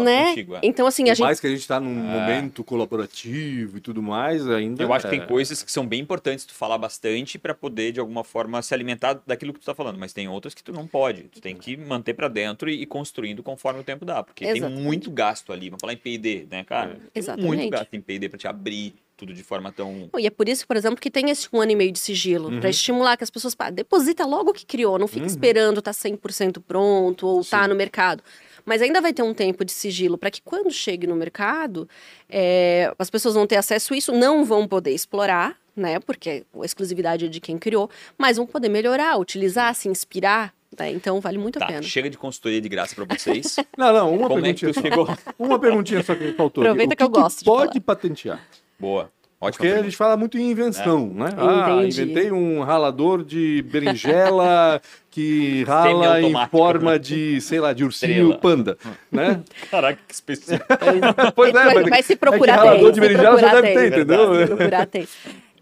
[0.03, 0.25] né?
[0.27, 0.59] Contigo, é.
[0.63, 1.23] Então, assim, a gente.
[1.23, 2.19] mais que a gente está num é.
[2.19, 4.83] momento colaborativo e tudo mais, ainda.
[4.83, 5.25] Eu acho que tem é.
[5.25, 9.21] coisas que são bem importantes tu falar bastante para poder, de alguma forma, se alimentar
[9.25, 9.97] daquilo que tu está falando.
[9.97, 11.23] Mas tem outras que tu não pode.
[11.23, 14.23] Tu tem que manter para dentro e ir construindo conforme o tempo dá.
[14.23, 14.75] Porque Exatamente.
[14.75, 15.69] tem muito gasto ali.
[15.69, 16.97] Vamos falar em PD, né, cara?
[17.13, 17.19] É.
[17.19, 17.47] Exatamente.
[17.47, 20.09] muito gasto em PD para te abrir tudo de forma tão.
[20.17, 22.49] E é por isso, por exemplo, que tem esse um ano e meio de sigilo,
[22.49, 22.59] uhum.
[22.59, 25.27] para estimular que as pessoas pá, deposita logo o que criou, não fica uhum.
[25.27, 28.23] esperando estar tá 100% pronto ou estar tá no mercado.
[28.65, 31.87] Mas ainda vai ter um tempo de sigilo para que quando chegue no mercado,
[32.29, 35.99] é, as pessoas vão ter acesso a isso, não vão poder explorar, né?
[35.99, 40.53] Porque a exclusividade é de quem criou, mas vão poder melhorar, utilizar, se inspirar.
[40.77, 40.91] Né?
[40.91, 41.83] Então vale muito tá, a pena.
[41.83, 43.57] Chega de consultoria de graça para vocês.
[43.77, 44.71] não, não, uma Como perguntinha.
[44.71, 46.63] É só, uma perguntinha só que faltou.
[46.63, 47.43] Aproveita que, que, eu gosto.
[47.43, 48.41] pode patentear.
[48.79, 49.11] Boa.
[49.41, 49.81] Ótima Porque pergunta.
[49.81, 51.19] a gente fala muito em invenção, é.
[51.19, 51.29] né?
[51.35, 58.31] Ah, inventei um ralador de berinjela que rala em forma de, sei lá, de ursinho
[58.33, 58.37] Estrela.
[58.37, 58.77] panda,
[59.11, 59.41] né?
[59.71, 60.63] Caraca, que específico.
[61.35, 64.35] pois é, mas, mas se procurar é ralador tem, de berinjela já deve ter, entendeu?
[64.35, 65.07] Se procurar tem.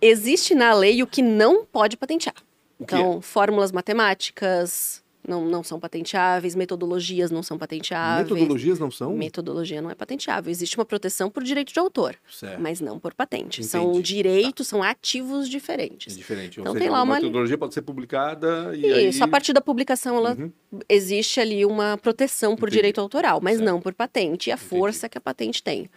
[0.02, 2.36] Existe na lei o que não pode patentear.
[2.82, 8.30] Então, fórmulas matemáticas, não, não são patenteáveis, metodologias não são patenteáveis.
[8.30, 9.16] Metodologias não são?
[9.16, 10.50] Metodologia não é patenteável.
[10.50, 12.60] Existe uma proteção por direito de autor, certo.
[12.60, 13.62] mas não por patente.
[13.62, 13.68] Entendi.
[13.68, 14.72] São direitos, tá.
[14.72, 16.16] são ativos diferentes.
[16.16, 16.60] É diferente.
[16.60, 19.30] Então seja, tem lá uma metodologia pode ser publicada e Isso, aí...
[19.30, 20.52] a partir da publicação ela uhum.
[20.90, 22.78] existe ali uma proteção por Entendi.
[22.78, 23.66] direito autoral, mas certo.
[23.66, 24.70] não por patente e a Entendi.
[24.70, 25.90] força que a patente tem.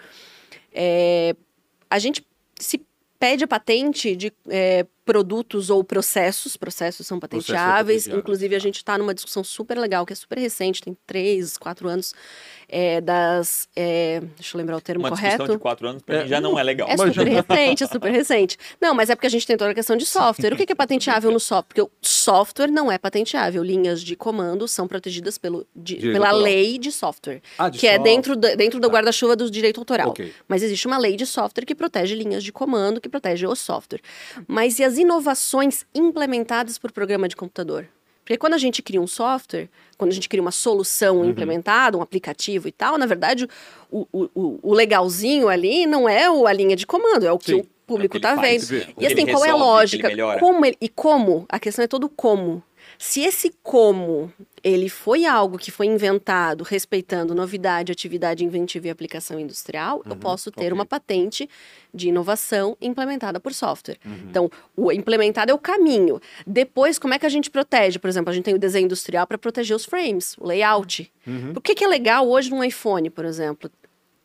[0.74, 1.34] É,
[1.88, 2.24] a gente
[2.58, 2.84] se
[3.18, 8.04] pede a patente de é, produtos ou processos, processos são patenteáveis.
[8.04, 11.56] Processo Inclusive, a gente está numa discussão super legal, que é super recente, tem três,
[11.56, 12.14] quatro anos,
[12.68, 13.68] é, das.
[13.76, 15.46] É, deixa eu lembrar o termo Uma correto.
[15.46, 16.88] de quatro anos para é, já não é legal.
[16.88, 18.56] É super recente, é super recente.
[18.80, 20.54] Não, mas é porque a gente tem toda a questão de software.
[20.54, 21.68] O que é patenteável no software?
[21.68, 23.62] Porque o software não é patenteável.
[23.62, 26.38] Linhas de comando são protegidas pelo, de, pela autoral.
[26.38, 28.00] lei de software, ah, de que software.
[28.00, 28.94] é dentro, do, dentro do tá.
[28.94, 30.10] guarda-chuva do direito autoral.
[30.10, 30.32] Okay.
[30.48, 34.00] Mas existe uma lei de software que protege linhas de comando, que protege o software.
[34.46, 37.88] Mas e as das inovações implementadas por programa de computador.
[38.22, 41.30] Porque quando a gente cria um software, quando a gente cria uma solução uhum.
[41.30, 43.48] implementada, um aplicativo e tal, na verdade,
[43.90, 47.60] o, o, o legalzinho ali não é a linha de comando, é o que Sim,
[47.60, 48.86] o público está é vendo.
[49.00, 50.08] E assim, qual é a lógica?
[50.38, 51.46] Como ele, e como?
[51.48, 52.62] A questão é todo como.
[53.04, 59.40] Se esse como ele foi algo que foi inventado respeitando novidade, atividade inventiva e aplicação
[59.40, 60.72] industrial, uhum, eu posso ter okay.
[60.72, 61.50] uma patente
[61.92, 63.98] de inovação implementada por software.
[64.06, 64.18] Uhum.
[64.30, 66.20] Então, o implementado é o caminho.
[66.46, 67.98] Depois, como é que a gente protege?
[67.98, 71.12] Por exemplo, a gente tem o desenho industrial para proteger os frames, o layout.
[71.26, 71.54] Uhum.
[71.56, 73.68] O que, que é legal hoje no iPhone, por exemplo?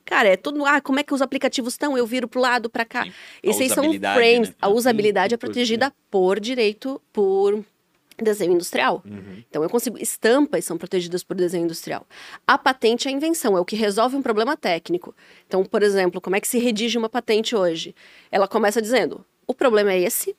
[0.05, 0.63] Cara, é tudo.
[0.67, 1.97] Ah, como é que os aplicativos estão?
[1.97, 3.05] Eu viro para o lado, para cá.
[3.05, 3.11] Sim.
[3.41, 4.49] Esses são frames.
[4.49, 4.55] Né?
[4.61, 7.65] A usabilidade é protegida por direito, por
[8.23, 9.03] desenho industrial.
[9.05, 9.43] Uhum.
[9.49, 12.05] Então eu consigo estampas são protegidas por desenho industrial.
[12.45, 15.15] A patente é a invenção, é o que resolve um problema técnico.
[15.45, 17.95] Então, por exemplo, como é que se redige uma patente hoje?
[18.31, 20.35] Ela começa dizendo: "O problema é esse.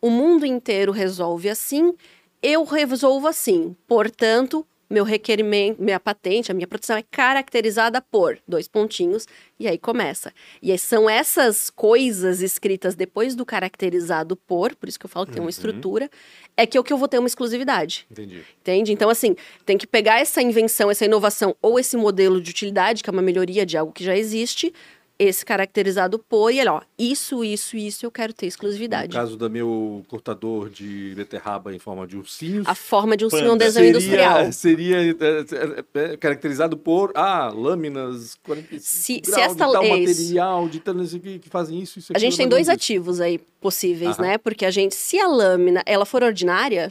[0.00, 1.94] O mundo inteiro resolve assim,
[2.42, 3.76] eu resolvo assim.
[3.86, 9.26] Portanto, meu requerimento, minha patente, a minha proteção é caracterizada por dois pontinhos
[9.58, 10.32] e aí começa.
[10.60, 15.26] E aí são essas coisas escritas depois do caracterizado por, por isso que eu falo
[15.26, 15.50] que tem uma uhum.
[15.50, 16.10] estrutura,
[16.56, 18.04] é que é o que eu vou ter uma exclusividade.
[18.10, 18.44] Entendi.
[18.60, 18.92] Entende?
[18.92, 23.08] Então, assim, tem que pegar essa invenção, essa inovação ou esse modelo de utilidade, que
[23.08, 24.74] é uma melhoria de algo que já existe,
[25.20, 29.08] esse caracterizado por, e ele, ó, isso, isso, isso eu quero ter exclusividade.
[29.08, 32.66] No caso do meu cortador de beterraba em forma de ursinhos.
[32.66, 34.52] A forma de ursinho é um desenho seria, industrial.
[34.52, 40.00] Seria é, é, caracterizado por, ah, lâminas, 45 se, graus, se esta, de tal é
[40.00, 44.18] material, de tal, que, que fazem isso, isso A gente tem dois ativos aí possíveis,
[44.18, 44.26] Aham.
[44.26, 44.38] né?
[44.38, 46.90] Porque a gente, se a lâmina, ela for ordinária,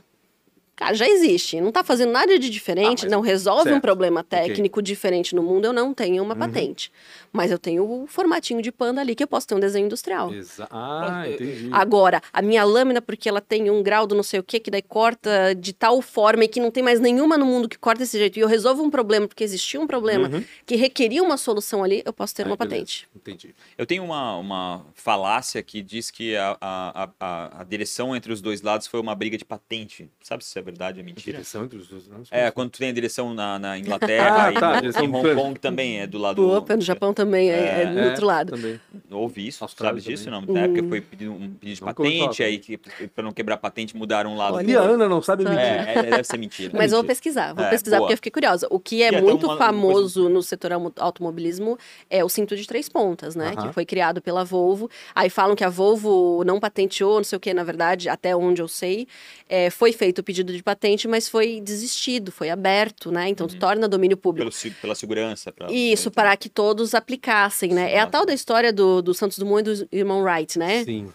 [0.79, 1.59] Cara, já existe.
[1.59, 3.75] Não está fazendo nada de diferente, ah, não resolve certo.
[3.75, 4.93] um problema técnico okay.
[4.93, 6.39] diferente no mundo, eu não tenho uma uhum.
[6.39, 6.89] patente.
[7.33, 10.33] Mas eu tenho o formatinho de panda ali que eu posso ter um desenho industrial.
[10.33, 11.67] Exa ah, entendi.
[11.73, 14.71] Agora, a minha lâmina, porque ela tem um grau do não sei o que, que
[14.71, 17.99] daí corta de tal forma e que não tem mais nenhuma no mundo que corta
[17.99, 20.45] desse jeito, e eu resolvo um problema, porque existia um problema uhum.
[20.65, 22.75] que requeria uma solução ali, eu posso ter uma beleza.
[22.75, 23.09] patente.
[23.13, 23.53] Entendi.
[23.77, 28.39] Eu tenho uma, uma falácia que diz que a, a, a, a direção entre os
[28.39, 30.09] dois lados foi uma briga de patente.
[30.21, 31.37] Sabe se é verdade ou é mentira?
[31.37, 32.29] Direção entre os dois lados?
[32.31, 35.59] É, quando tu tem a direção na, na Inglaterra ah, e, tá, em Hong Kong
[35.59, 36.49] também é do lado...
[36.49, 38.55] Opa, no Japão também é, é do outro lado.
[38.55, 38.79] Também.
[39.11, 40.29] Ouvi isso, Austrália sabe disso?
[40.29, 43.57] Não, na época foi pedido um pedido de não patente, aí que, para não quebrar
[43.57, 44.55] patente mudaram um lado.
[44.55, 45.59] Olha, a Ana não sabe mentir.
[45.59, 46.71] É, é, deve ser mentira.
[46.77, 48.07] Mas eu vou pesquisar, vou pesquisar boa.
[48.07, 48.67] porque eu fiquei curiosa.
[48.69, 50.33] O que é muito uma, famoso coisa...
[50.33, 51.77] no setor automobilismo
[52.09, 53.49] é o cinto de três pontas, né?
[53.49, 53.67] Uh -huh.
[53.67, 54.89] Que foi criado pela Volvo.
[55.13, 58.61] Aí falam que a Volvo não patenteou, não sei o que, na verdade, até onde
[58.61, 59.07] eu sei.
[59.51, 63.27] É, foi feito o pedido de patente, mas foi desistido, foi aberto, né?
[63.29, 63.57] Então, uhum.
[63.57, 64.51] torna domínio público.
[64.51, 65.51] Pelo, pela segurança.
[65.51, 65.71] Pra...
[65.71, 67.87] Isso, para que todos aplicassem, né?
[67.87, 70.83] Sim, é a tal da história do, do Santos Dumont e do irmão Wright, né?
[70.83, 71.11] Sim.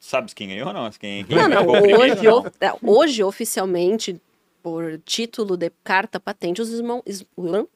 [0.00, 0.90] Sabes quem ganhou ou não?
[0.90, 2.46] Quem, quem não, não, hoje, não.
[2.60, 4.20] É, hoje, oficialmente,
[4.62, 7.24] por título de carta patente, os, irmão, os,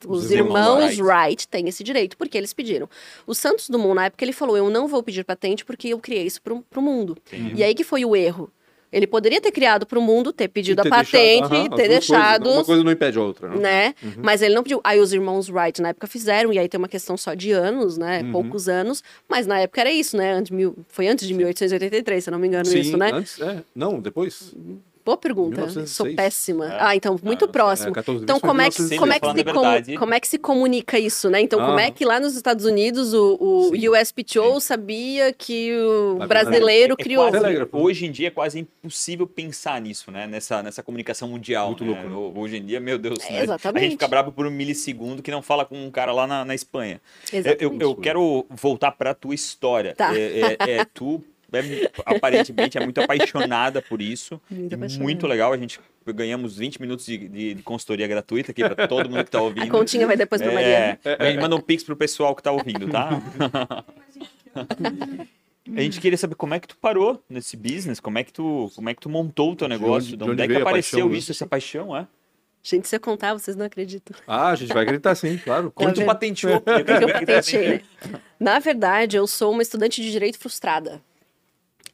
[0.06, 1.02] os irmãos Wright.
[1.02, 2.88] Wright têm esse direito, porque eles pediram.
[3.26, 6.24] O Santos Dumont, na época, ele falou: Eu não vou pedir patente porque eu criei
[6.24, 7.16] isso para o mundo.
[7.24, 7.52] Sim.
[7.54, 8.52] E aí que foi o erro.
[8.92, 11.76] Ele poderia ter criado para o mundo, ter pedido ter a patente, deixado, uh -huh,
[11.76, 12.42] ter deixado.
[12.42, 13.48] Coisas, uma coisa não impede a outra.
[13.48, 13.56] Né?
[13.58, 13.94] né?
[14.02, 14.12] Uhum.
[14.22, 14.80] Mas ele não pediu.
[14.84, 17.96] Aí os irmãos Wright na época fizeram, e aí tem uma questão só de anos,
[17.96, 18.22] né?
[18.22, 18.32] Uhum.
[18.32, 19.02] Poucos anos.
[19.28, 20.32] Mas na época era isso, né?
[20.32, 23.10] Antes, mil, foi antes de 1883, se não me engano, Sim, isso, né?
[23.12, 23.62] Antes, é.
[23.74, 24.54] Não, depois.
[25.04, 25.62] Boa pergunta.
[25.62, 25.90] 1906.
[25.90, 26.72] Sou péssima.
[26.72, 26.78] É.
[26.80, 27.92] Ah, então, muito ah, próximo.
[27.96, 30.98] É, então, como é, que, como, é que se com, como é que se comunica
[30.98, 31.40] isso, né?
[31.40, 31.66] Então, ah.
[31.66, 34.60] como é que lá nos Estados Unidos o, o USPTO Sim.
[34.60, 37.30] sabia que o brasileiro é, criou?
[37.30, 40.28] Quase, hoje em dia é quase impossível pensar nisso, né?
[40.28, 41.68] Nessa, nessa comunicação mundial.
[41.68, 42.00] Muito né?
[42.04, 42.34] louco.
[42.34, 42.40] Né?
[42.40, 43.42] Hoje em dia, meu Deus, né?
[43.42, 43.78] Exatamente.
[43.78, 46.44] a gente fica bravo por um milissegundo que não fala com um cara lá na,
[46.44, 47.00] na Espanha.
[47.32, 47.64] Exatamente.
[47.64, 49.96] Eu, eu quero voltar para a tua história.
[49.96, 50.16] Tá.
[50.16, 54.40] É, é, é tu é, aparentemente é muito apaixonada por isso.
[54.50, 55.52] Muito, muito legal.
[55.52, 59.28] A gente ganhamos 20 minutos de, de, de consultoria gratuita aqui para todo mundo que
[59.28, 59.64] está ouvindo.
[59.64, 60.98] A continha vai depois para é, Mariana.
[61.18, 63.22] A gente manda um pix pro pessoal que está ouvindo, tá?
[65.74, 68.70] A gente queria saber como é que tu parou nesse business, como é que tu,
[68.74, 70.98] como é que tu montou o teu negócio, de onde, de onde, é que apareceu
[70.98, 72.06] paixão, isso, essa paixão, é?
[72.64, 74.16] Gente, se eu contar, vocês não acreditam.
[74.26, 75.72] Ah, a gente vai acreditar sim, claro.
[75.72, 76.54] Quando tu patenteou?
[76.54, 76.62] Eu
[77.12, 77.80] patentei, né?
[78.38, 81.00] Na verdade, eu sou uma estudante de direito frustrada.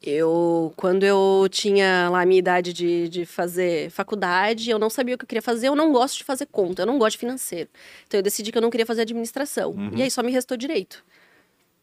[0.01, 5.15] Eu, quando eu tinha lá a minha idade de, de fazer faculdade, eu não sabia
[5.15, 7.19] o que eu queria fazer, eu não gosto de fazer conta, eu não gosto de
[7.19, 7.69] financeiro.
[8.07, 9.71] Então eu decidi que eu não queria fazer administração.
[9.71, 9.91] Uhum.
[9.95, 11.03] E aí só me restou direito.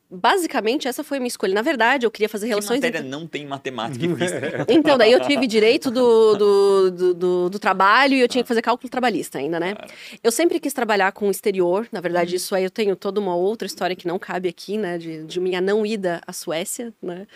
[0.09, 1.53] Basicamente, essa foi a minha escolha.
[1.53, 2.79] Na verdade, eu queria fazer relações.
[2.79, 3.11] Que matéria entre...
[3.11, 4.65] não tem matemática e física.
[4.71, 8.47] então, daí eu tive direito do, do, do, do, do trabalho e eu tinha que
[8.47, 9.75] fazer cálculo trabalhista ainda, né?
[10.23, 11.89] Eu sempre quis trabalhar com o exterior.
[11.91, 12.37] Na verdade, uhum.
[12.37, 14.97] isso aí eu tenho toda uma outra história que não cabe aqui, né?
[14.97, 17.27] De, de minha não ida à Suécia, né?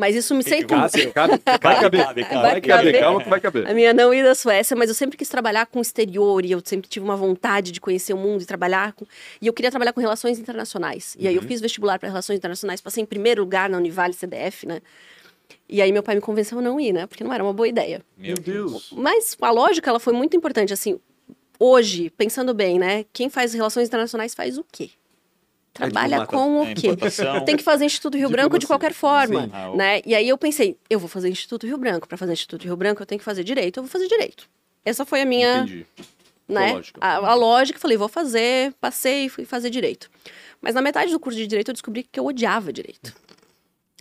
[0.00, 0.80] Mas isso me sei como.
[0.80, 2.04] Cabe, cabe, vai caber.
[2.06, 2.40] Cabe, cabe.
[2.40, 3.68] Vai caber, calma que vai caber.
[3.68, 6.52] A minha não ida à Suécia, mas eu sempre quis trabalhar com o exterior e
[6.52, 9.04] eu sempre tive uma vontade de conhecer o mundo e trabalhar com.
[9.42, 11.14] E eu queria trabalhar com relações internacionais.
[11.18, 11.46] E aí eu uhum.
[11.46, 14.80] fiz vestibular para relações internacionais, passei em primeiro lugar na Univale CDF, né?
[15.68, 17.06] E aí meu pai me convenceu a não ir, né?
[17.06, 18.00] Porque não era uma boa ideia.
[18.16, 18.90] Meu Deus.
[18.96, 20.72] Mas a lógica, ela foi muito importante.
[20.72, 20.98] Assim,
[21.58, 23.04] hoje, pensando bem, né?
[23.12, 24.88] Quem faz relações internacionais faz o quê?
[25.72, 26.88] Trabalha é com o é, quê?
[27.46, 30.02] Tem que fazer Instituto Rio Branco de qualquer forma, né?
[30.04, 32.08] E aí eu pensei, eu vou fazer Instituto Rio Branco.
[32.08, 33.78] Para fazer Instituto Rio Branco, eu tenho que fazer direito.
[33.78, 34.48] Eu vou fazer direito.
[34.84, 35.86] Essa foi a minha, Entendi.
[36.48, 36.72] né?
[36.72, 37.00] Lógica.
[37.00, 37.78] A, a lógica.
[37.78, 38.72] Falei, vou fazer.
[38.80, 40.10] Passei, fui fazer direito.
[40.60, 43.14] Mas na metade do curso de direito eu descobri que eu odiava direito.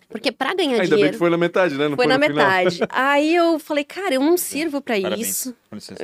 [0.10, 0.96] Porque para ganhar Ainda dinheiro.
[0.96, 1.88] Ainda bem que foi na metade, né?
[1.88, 2.80] Não foi, foi na metade.
[2.90, 5.56] Aí eu falei, cara, eu não sirvo para isso.
[5.72, 6.04] Licença,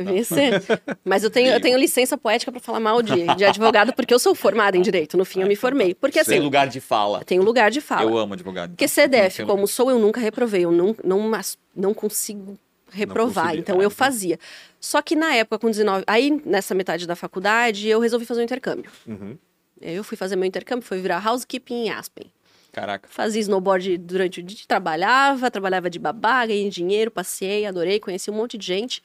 [1.04, 4.20] Mas eu tenho, eu tenho licença poética para falar mal de, de advogado, porque eu
[4.20, 5.18] sou formada em direito.
[5.18, 5.96] No fim, eu me formei.
[5.96, 6.34] Porque assim.
[6.34, 7.24] Tem lugar de fala.
[7.26, 8.04] Tem lugar de fala.
[8.04, 8.72] Eu amo advogado.
[8.72, 10.66] Porque CDF, como sou, eu nunca reprovei.
[10.66, 11.32] Eu não, não,
[11.76, 12.60] não consigo
[12.92, 13.54] reprovar.
[13.54, 14.38] Não então eu fazia.
[14.80, 16.04] Só que na época, com 19.
[16.06, 18.92] Aí, nessa metade da faculdade, eu resolvi fazer um intercâmbio.
[19.08, 19.36] Uhum.
[19.82, 22.32] Eu fui fazer meu intercâmbio, foi virar housekeeping em Aspen.
[22.76, 23.08] Caraca.
[23.10, 28.34] Fazia snowboard durante o dia, trabalhava, trabalhava de babá, ganhei dinheiro, passei, adorei, conheci um
[28.34, 29.02] monte de gente.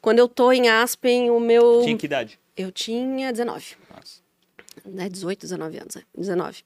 [0.00, 1.82] Quando eu tô em Aspen, o meu.
[1.84, 2.40] Tinha que idade?
[2.56, 3.76] Eu tinha 19.
[3.94, 4.22] Nossa.
[4.86, 6.02] Né, 18, 19 anos, né?
[6.16, 6.64] 19.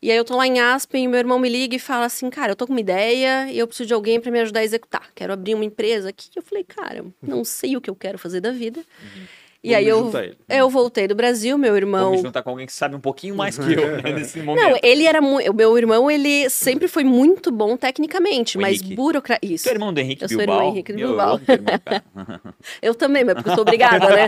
[0.00, 2.30] E aí eu tô lá em Aspen e meu irmão me liga e fala assim,
[2.30, 4.64] cara, eu tô com uma ideia e eu preciso de alguém para me ajudar a
[4.64, 5.10] executar.
[5.12, 6.30] Quero abrir uma empresa aqui.
[6.36, 8.78] Eu falei, cara, não sei o que eu quero fazer da vida.
[8.78, 9.26] Uhum.
[9.62, 10.12] E aí eu,
[10.48, 12.10] eu voltei do Brasil, meu irmão.
[12.10, 14.64] Vou me juntar com alguém que sabe um pouquinho mais que eu né, nesse momento.
[14.64, 15.50] Não, ele era muito.
[15.50, 19.40] O meu irmão, ele sempre foi muito bom tecnicamente, o mas burocracia.
[19.42, 19.64] Isso.
[19.64, 20.44] Tu é irmão do Henrique eu Bilbao?
[20.44, 21.40] Eu sou irmão do Henrique Bilbao.
[21.48, 22.52] Eu,
[22.90, 24.26] eu também, mas porque eu sou obrigada, né?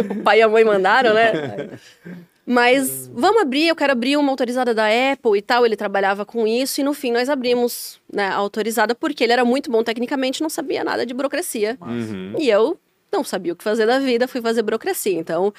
[0.18, 1.32] o pai e a mãe mandaram, né?
[2.46, 5.66] Mas vamos abrir, eu quero abrir uma autorizada da Apple e tal.
[5.66, 9.44] Ele trabalhava com isso e no fim nós abrimos né, a autorizada porque ele era
[9.44, 11.76] muito bom tecnicamente, não sabia nada de burocracia.
[11.80, 12.34] Uhum.
[12.38, 12.78] E eu
[13.12, 15.18] não sabia o que fazer da vida, fui fazer burocracia.
[15.18, 15.52] Então,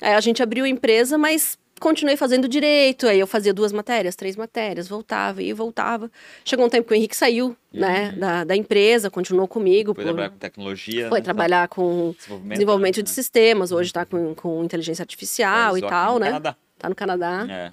[0.00, 3.06] a gente abriu a empresa, mas continuei fazendo direito.
[3.06, 6.10] Aí eu fazia duas matérias, três matérias, voltava e voltava.
[6.44, 8.20] Chegou um tempo que o Henrique saiu, né, uhum.
[8.20, 9.94] da, da empresa, continuou comigo.
[9.94, 10.08] Foi por...
[10.08, 11.08] trabalhar com tecnologia.
[11.08, 11.24] Foi né?
[11.24, 13.02] trabalhar com desenvolvimento, desenvolvimento né?
[13.02, 13.72] de sistemas.
[13.72, 16.26] Hoje está com, com inteligência artificial é, e tal, né?
[16.26, 16.56] Canadá.
[16.78, 17.46] Tá no Canadá.
[17.48, 17.72] É.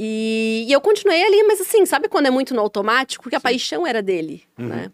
[0.00, 3.24] E, e, eu continuei ali, mas assim, sabe quando é muito no automático?
[3.24, 4.68] Porque a paixão era dele, uhum.
[4.68, 4.92] né?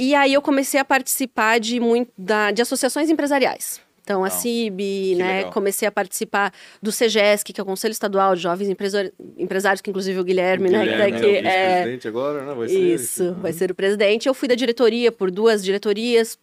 [0.00, 3.82] E aí eu comecei a participar de, muito, da, de associações empresariais.
[4.02, 5.36] Então, a CIB, né?
[5.36, 5.52] Legal.
[5.52, 10.18] Comecei a participar do CEGESC, que é o Conselho Estadual de Jovens Empresários, que inclusive
[10.18, 10.84] o Guilherme, o né?
[10.84, 11.82] Guilherme, que tá é, é...
[11.82, 12.54] presidente agora, né?
[12.54, 13.34] Vai ser Isso, uhum.
[13.34, 14.26] vai ser o presidente.
[14.26, 16.38] Eu fui da diretoria por duas diretorias,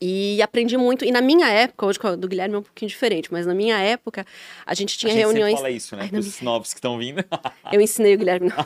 [0.00, 1.04] e aprendi muito.
[1.04, 4.24] E na minha época, hoje do Guilherme é um pouquinho diferente, mas na minha época,
[4.64, 5.56] a gente tinha a gente reuniões.
[5.56, 6.08] fala isso, né?
[6.10, 7.22] Ai, Os novos que estão vindo.
[7.70, 8.48] Eu ensinei o Guilherme.
[8.48, 8.56] Não,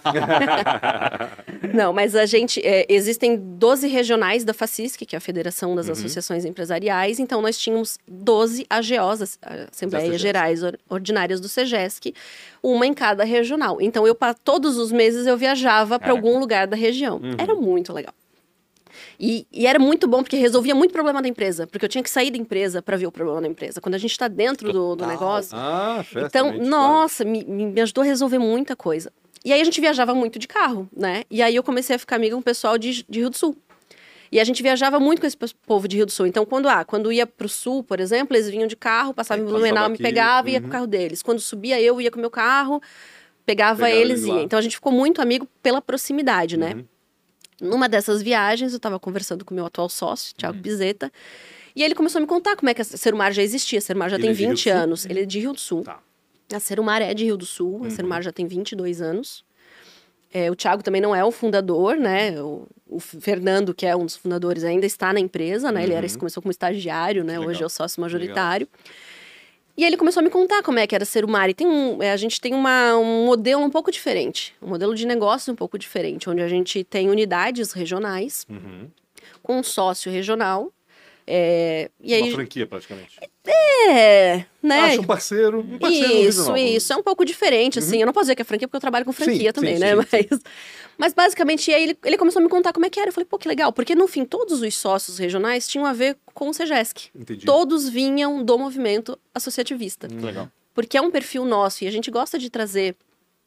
[1.75, 2.65] não mas a gente.
[2.65, 5.93] É, existem 12 regionais da FACISC, que é a Federação das uhum.
[5.93, 7.19] Associações Empresariais.
[7.19, 9.39] Então, nós tínhamos 12 AGOs,
[9.73, 12.15] Assembleias Gerais Ordinárias do SEGESC,
[12.63, 13.81] uma em cada regional.
[13.81, 17.17] Então, eu, todos os meses, eu viajava para algum lugar da região.
[17.17, 17.35] Uhum.
[17.39, 18.15] Era muito legal.
[19.19, 22.11] E, e, era muito bom porque resolvia muito problema da empresa, porque eu tinha que
[22.11, 23.81] sair da empresa para ver o problema da empresa.
[23.81, 25.57] Quando a gente está dentro do, do, negócio.
[25.57, 29.13] Ah, então, nossa, me, me ajudou a resolver muita coisa.
[29.45, 31.25] E aí a gente viajava muito de carro, né?
[31.31, 33.57] E aí eu comecei a ficar amiga com o pessoal de, de Rio do Sul.
[34.33, 36.27] E a gente viajava muito com esse povo de Rio do Sul.
[36.27, 39.45] Então, quando, ah, quando ia para o sul, por exemplo, eles vinham de carro, passavam
[39.45, 40.73] em Blumenau, me pegava e ia com o uhum.
[40.73, 41.23] carro deles.
[41.23, 42.83] Quando subia, eu ia com o meu carro,
[43.47, 44.43] pegava, pegava eles e ia.
[44.43, 46.75] Então, a gente ficou muito amigo pela proximidade, né?
[46.75, 46.85] Uhum.
[47.61, 50.63] Numa dessas viagens, eu estava conversando com o meu atual sócio, Thiago uhum.
[50.63, 51.13] Pizeta,
[51.77, 53.79] e ele começou a me contar como é que a Serumar já existia.
[53.79, 55.07] A Serumar já ele tem é 20 anos.
[55.07, 55.83] Ele é de Rio do Sul.
[55.83, 55.99] Tá.
[56.53, 57.81] A Serumar é de Rio do Sul.
[57.81, 57.87] Uhum.
[57.87, 59.45] A Serumar já tem 22 anos.
[60.33, 62.41] É, o Thiago também não é o fundador, né?
[62.41, 65.83] O, o, Fernando, que é um dos fundadores, ainda está na empresa, né?
[65.83, 66.19] Ele era, uhum.
[66.19, 67.39] começou como estagiário, né?
[67.39, 68.69] Hoje é o sócio majoritário.
[68.73, 68.95] Legal.
[69.77, 71.51] E ele começou a me contar como é que era ser o mar.
[71.51, 74.95] E tem um, é, a gente tem uma, um modelo um pouco diferente, um modelo
[74.95, 78.89] de negócio um pouco diferente, onde a gente tem unidades regionais uhum.
[79.43, 80.73] com um sócio regional.
[81.27, 83.19] É, e aí, uma franquia, praticamente.
[83.47, 84.81] É, né?
[84.81, 86.57] Acha um parceiro, um parceiro Isso, regional.
[86.57, 86.93] isso.
[86.93, 87.97] É um pouco diferente, assim.
[87.97, 88.01] Uhum.
[88.01, 89.81] Eu não posso dizer que é franquia porque eu trabalho com franquia sim, também, sim,
[89.81, 89.95] né?
[89.97, 90.41] Sim, Mas
[90.97, 93.09] mas basicamente, aí ele, ele começou a me contar como é que era.
[93.09, 93.73] Eu falei, pô, que legal.
[93.73, 97.11] Porque no fim, todos os sócios regionais tinham a ver com o SEGESC.
[97.15, 97.45] Entendi.
[97.45, 100.09] Todos vinham do movimento associativista.
[100.11, 100.49] Hum, legal.
[100.73, 102.97] Porque é um perfil nosso e a gente gosta de trazer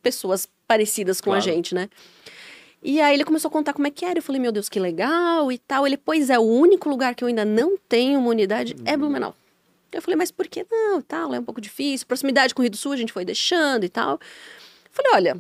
[0.01, 1.39] pessoas parecidas com claro.
[1.39, 1.89] a gente, né?
[2.87, 4.17] E aí ele começou a contar como é que era.
[4.17, 5.85] Eu falei, meu Deus, que legal e tal.
[5.85, 8.99] Ele, pois é, o único lugar que eu ainda não tenho uma unidade é hum.
[8.99, 9.35] Blumenau.
[9.91, 11.01] Eu falei, mas por que não?
[11.01, 12.07] Tal, é um pouco difícil.
[12.07, 14.13] Proximidade com o Rio do Sul a gente foi deixando e tal.
[14.13, 14.19] Eu
[14.89, 15.37] falei, olha,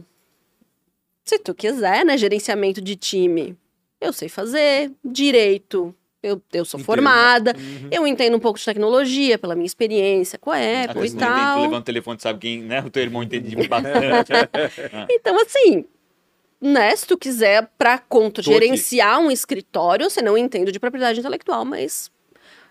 [1.23, 3.55] Se tu quiser, né, gerenciamento de time,
[4.01, 6.85] eu sei fazer, direito, eu, eu sou Entendo.
[6.85, 7.87] formada, uhum.
[7.89, 11.59] eu entendo um pouco de tecnologia pela minha experiência com a Apple Até e tal.
[11.59, 12.81] Tu levanta o telefone, sabe quem, né?
[12.81, 14.33] O teu irmão entende bastante.
[15.09, 15.85] então, assim,
[16.59, 21.63] né, se tu quiser para conta gerenciar um escritório, você não entende de propriedade intelectual,
[21.63, 22.11] mas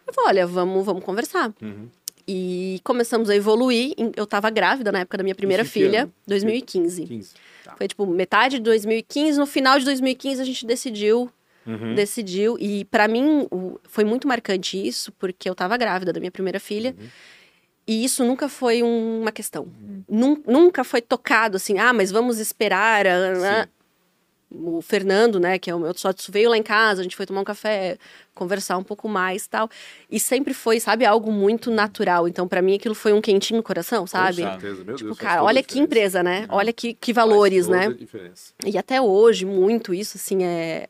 [0.06, 1.52] eu falei, olha, vamos, vamos conversar.
[1.60, 1.88] Uhum.
[2.28, 3.94] E começamos a evoluir.
[4.16, 6.12] Eu estava grávida na época da minha primeira filha, ano?
[6.26, 7.06] 2015.
[7.06, 7.34] 15.
[7.64, 7.76] Tá.
[7.76, 11.30] Foi tipo metade de 2015, no final de 2015 a gente decidiu
[11.66, 11.94] uhum.
[11.94, 12.56] decidiu.
[12.58, 13.46] E para mim
[13.84, 16.94] foi muito marcante isso, porque eu estava grávida da minha primeira filha.
[16.98, 17.06] Uhum.
[17.88, 19.68] E isso nunca foi uma questão.
[20.08, 20.42] Uhum.
[20.46, 23.06] Nunca foi tocado assim, ah, mas vamos esperar.
[23.06, 23.68] A,
[24.50, 27.26] o Fernando, né, que é o meu sócio, veio lá em casa, a gente foi
[27.26, 27.98] tomar um café,
[28.34, 29.68] conversar um pouco mais tal.
[30.10, 32.28] E sempre foi, sabe, algo muito natural.
[32.28, 34.42] Então, para mim, aquilo foi um quentinho no coração, sabe?
[34.42, 36.46] Com certeza, meu tipo, Deus, cara, olha que empresa, né?
[36.48, 36.56] Uhum.
[36.56, 37.94] Olha que, que valores, né?
[38.64, 40.86] E até hoje, muito isso, assim, é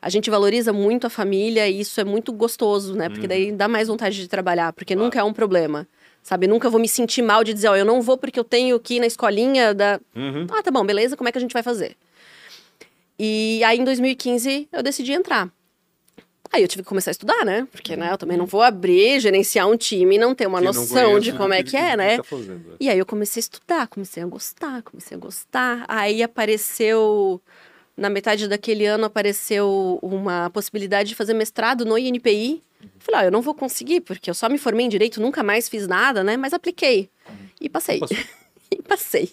[0.00, 3.08] a gente valoriza muito a família e isso é muito gostoso, né?
[3.08, 3.28] Porque uhum.
[3.28, 5.04] daí dá mais vontade de trabalhar, porque claro.
[5.04, 5.86] nunca é um problema.
[6.22, 8.78] Sabe, nunca vou me sentir mal de dizer, ó, eu não vou porque eu tenho
[8.80, 10.00] que ir na escolinha da.
[10.14, 10.46] Uhum.
[10.50, 11.96] Ah, tá bom, beleza, como é que a gente vai fazer?
[13.18, 15.50] E aí, em 2015, eu decidi entrar.
[16.52, 17.66] Aí eu tive que começar a estudar, né?
[17.72, 20.66] Porque, né, eu também não vou abrir, gerenciar um time e não ter uma Quem
[20.66, 22.16] noção de como é que é, né?
[22.18, 22.76] Tá fazendo, é.
[22.78, 25.84] E aí eu comecei a estudar, comecei a gostar, comecei a gostar.
[25.88, 27.40] Aí apareceu
[27.96, 32.62] na metade daquele ano apareceu uma possibilidade de fazer mestrado no INPI.
[32.98, 35.68] Falei, ah, eu não vou conseguir, porque eu só me formei em direito, nunca mais
[35.68, 36.36] fiz nada, né?
[36.36, 37.10] Mas apliquei.
[37.60, 38.00] E passei.
[38.70, 39.30] e passei.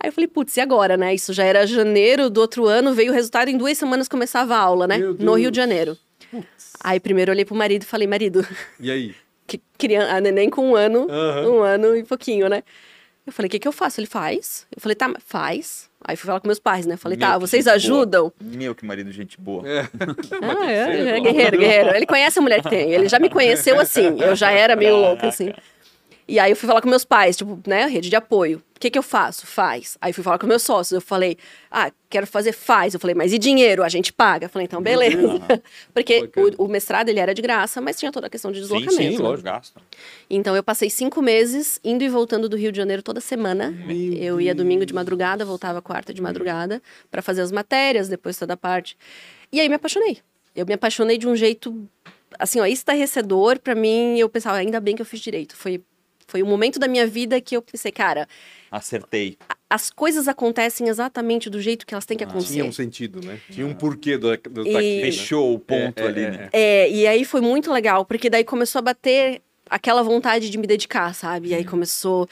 [0.00, 1.14] Aí eu falei, putz, e agora, né?
[1.14, 4.58] Isso já era janeiro do outro ano, veio o resultado, em duas semanas começava a
[4.58, 4.98] aula, né?
[5.18, 5.96] No Rio de Janeiro.
[6.30, 6.74] Putz.
[6.82, 8.46] Aí primeiro eu olhei pro marido e falei, marido.
[8.78, 9.14] E aí?
[9.46, 11.58] Que, criança, a neném com um ano, uhum.
[11.58, 12.62] um ano e pouquinho, né?
[13.26, 14.00] Eu falei, o que, que eu faço?
[14.00, 14.66] Ele faz.
[14.74, 15.88] Eu falei, tá, faz.
[16.02, 16.96] Aí fui falar com meus pais, né?
[16.96, 18.32] Falei, Meu, tá, vocês ajudam?
[18.40, 18.56] Boa.
[18.56, 19.68] Meu, que marido, gente boa.
[19.68, 19.80] É.
[20.42, 21.94] ah, é, é, guerreiro, guerreiro.
[21.94, 22.90] Ele conhece a mulher que tem.
[22.90, 24.18] Ele já me conheceu assim.
[24.18, 25.52] Eu já era meio louca, assim.
[26.28, 28.62] E aí eu fui falar com meus pais, tipo, né, rede de apoio.
[28.76, 29.46] O que, que eu faço?
[29.46, 29.96] Faz.
[30.00, 30.92] Aí fui falar com meus sócios.
[30.92, 31.36] Eu falei,
[31.70, 32.94] ah, quero fazer, faz.
[32.94, 33.82] Eu falei, mas e dinheiro?
[33.82, 34.44] A gente paga.
[34.44, 35.18] Eu falei, então, beleza.
[35.26, 35.40] Uhum.
[35.92, 38.94] Porque o, o, mestrado, ele era de graça, mas tinha toda a questão de deslocamento.
[38.94, 39.46] Sim, sim, lógico.
[39.46, 39.80] Gasto.
[40.30, 43.70] Então, eu passei cinco meses indo e voltando do Rio de Janeiro toda semana.
[43.70, 48.38] Meu eu ia domingo de madrugada, voltava quarta de madrugada para fazer as matérias, depois
[48.38, 48.96] toda a parte.
[49.50, 50.18] E aí me apaixonei.
[50.54, 51.88] Eu me apaixonei de um jeito,
[52.38, 54.18] assim, ó, estarrecedor para mim.
[54.18, 55.56] Eu pensava, ainda bem que eu fiz direito.
[55.56, 55.82] Foi
[56.28, 58.28] foi o momento da minha vida que eu pensei, cara.
[58.70, 59.38] Acertei.
[59.68, 62.52] As coisas acontecem exatamente do jeito que elas têm que ah, acontecer.
[62.52, 63.40] Tinha um sentido, né?
[63.50, 65.00] Tinha um porquê do, do e...
[65.00, 66.48] Fechou o ponto é, ali, é, né?
[66.52, 70.66] É, e aí foi muito legal, porque daí começou a bater aquela vontade de me
[70.66, 71.48] dedicar, sabe?
[71.48, 72.28] E aí começou.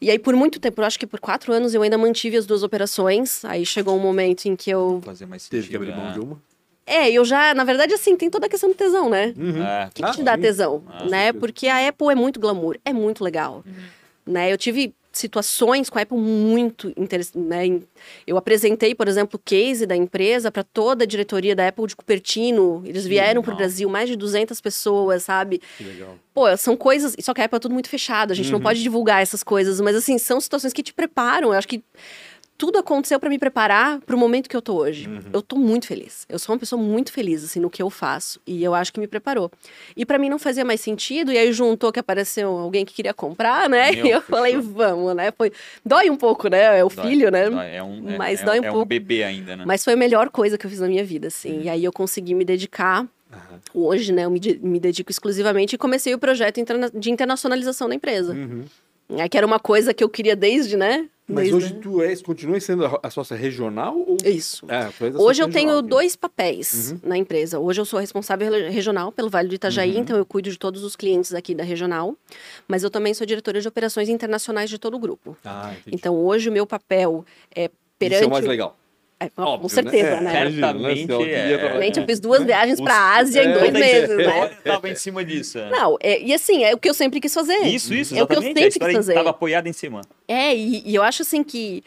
[0.00, 2.44] E aí, por muito tempo, eu acho que por quatro anos, eu ainda mantive as
[2.44, 3.44] duas operações.
[3.44, 5.00] Aí chegou um momento em que eu.
[5.04, 5.60] Fazer mais sentido.
[5.60, 6.42] Teve que abrir mão de uma?
[6.86, 9.32] É, eu já, na verdade, assim, tem toda a questão do tesão, né?
[9.36, 9.62] Uhum.
[9.62, 9.86] É.
[9.86, 11.32] O que, que ah, te dá tesão, ah, né?
[11.32, 13.72] Porque a Apple é muito glamour, é muito legal, uhum.
[14.32, 14.52] né?
[14.52, 17.80] Eu tive situações com a Apple muito interessantes, né?
[18.26, 21.94] Eu apresentei, por exemplo, o case da empresa para toda a diretoria da Apple de
[21.94, 22.82] Cupertino.
[22.84, 25.60] Eles vieram para o Brasil, mais de 200 pessoas, sabe?
[25.76, 26.16] Que legal.
[26.32, 27.14] Pô, são coisas...
[27.20, 28.52] Só que a Apple é tudo muito fechado, a gente uhum.
[28.52, 29.80] não pode divulgar essas coisas.
[29.80, 31.48] Mas, assim, são situações que te preparam.
[31.48, 31.82] Eu acho que
[32.56, 35.08] tudo aconteceu para me preparar para o momento que eu tô hoje.
[35.08, 35.20] Uhum.
[35.32, 36.24] Eu tô muito feliz.
[36.28, 39.00] Eu sou uma pessoa muito feliz assim no que eu faço e eu acho que
[39.00, 39.50] me preparou.
[39.96, 43.12] E para mim não fazia mais sentido e aí juntou que apareceu alguém que queria
[43.12, 43.90] comprar, né?
[43.92, 45.32] Meu, e eu falei, vamos, né?
[45.32, 45.52] Foi
[45.84, 46.78] dói um pouco, né?
[46.78, 47.50] É o dói, filho, né?
[47.50, 47.74] Dói.
[47.74, 48.84] É um, é, mas é, dói um é pouco.
[48.84, 49.64] um bebê ainda, né?
[49.66, 51.56] Mas foi a melhor coisa que eu fiz na minha vida, assim.
[51.56, 51.62] Uhum.
[51.62, 53.86] E aí eu consegui me dedicar Uhum.
[53.88, 56.60] Hoje, né, eu me, me, dedico exclusivamente e comecei o projeto
[56.94, 58.34] de internacionalização da empresa.
[58.34, 58.64] Uhum.
[59.16, 61.08] É, que era uma coisa que eu queria desde, né?
[61.32, 63.96] Mas desde, hoje tu és, continua sendo a sócia regional?
[63.96, 64.16] Ou...
[64.24, 64.66] Isso.
[64.68, 67.08] É, hoje eu tenho dois papéis uhum.
[67.08, 67.58] na empresa.
[67.58, 70.00] Hoje eu sou responsável regional pelo Vale do Itajaí, uhum.
[70.00, 72.16] então eu cuido de todos os clientes aqui da regional.
[72.68, 75.36] Mas eu também sou diretora de operações internacionais de todo o grupo.
[75.44, 78.16] Ah, então hoje o meu papel é perante...
[78.16, 78.76] Isso é o mais legal.
[79.24, 80.32] É, Óbvio, com certeza, né?
[80.32, 80.50] né?
[80.50, 81.12] Certamente.
[81.12, 81.92] É.
[81.96, 84.48] Eu fiz duas viagens para a Ásia em dois meses, né?
[84.64, 85.58] Tava em cima disso.
[85.58, 85.70] É.
[85.70, 87.58] Não, é, e assim, é o que eu sempre quis fazer.
[87.58, 88.18] Isso, isso, exatamente.
[88.18, 89.12] É o que eu sempre quis fazer.
[89.12, 90.02] Estava apoiada em cima.
[90.26, 91.84] É, e, e, eu acho assim que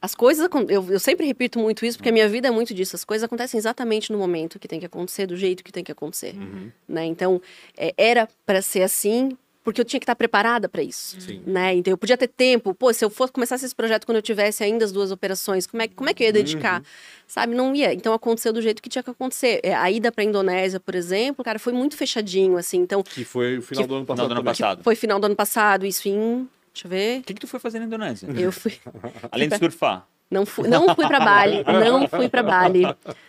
[0.00, 2.96] as coisas, eu, eu sempre repito muito isso, porque a minha vida é muito disso.
[2.96, 5.92] As coisas acontecem exatamente no momento que tem que acontecer, do jeito que tem que
[5.92, 6.34] acontecer.
[6.34, 6.70] Uhum.
[6.88, 7.04] Né?
[7.06, 7.40] Então,
[7.76, 9.36] é, era para ser assim,
[9.68, 11.42] porque eu tinha que estar preparada para isso, Sim.
[11.46, 11.74] né?
[11.74, 14.64] Então eu podia ter tempo, pô, se eu fosse começar esse projeto quando eu tivesse
[14.64, 16.80] ainda as duas operações, como é, como é que eu ia dedicar?
[16.80, 16.86] Uhum.
[17.26, 17.92] Sabe, não ia.
[17.92, 19.60] Então aconteceu do jeito que tinha que acontecer.
[19.62, 23.58] É, a ida para Indonésia, por exemplo, cara, foi muito fechadinho assim, então Que foi
[23.58, 24.28] o final que, do ano passado.
[24.28, 24.82] do ano passado.
[24.82, 27.20] Foi final do ano passado, isso em Deixa eu ver.
[27.20, 28.26] O que, que tu foi fazer na Indonésia?
[28.34, 28.72] Eu fui.
[29.30, 30.06] Além de surfar.
[30.30, 32.82] Não fui, não fui para Bali, não fui para Bali.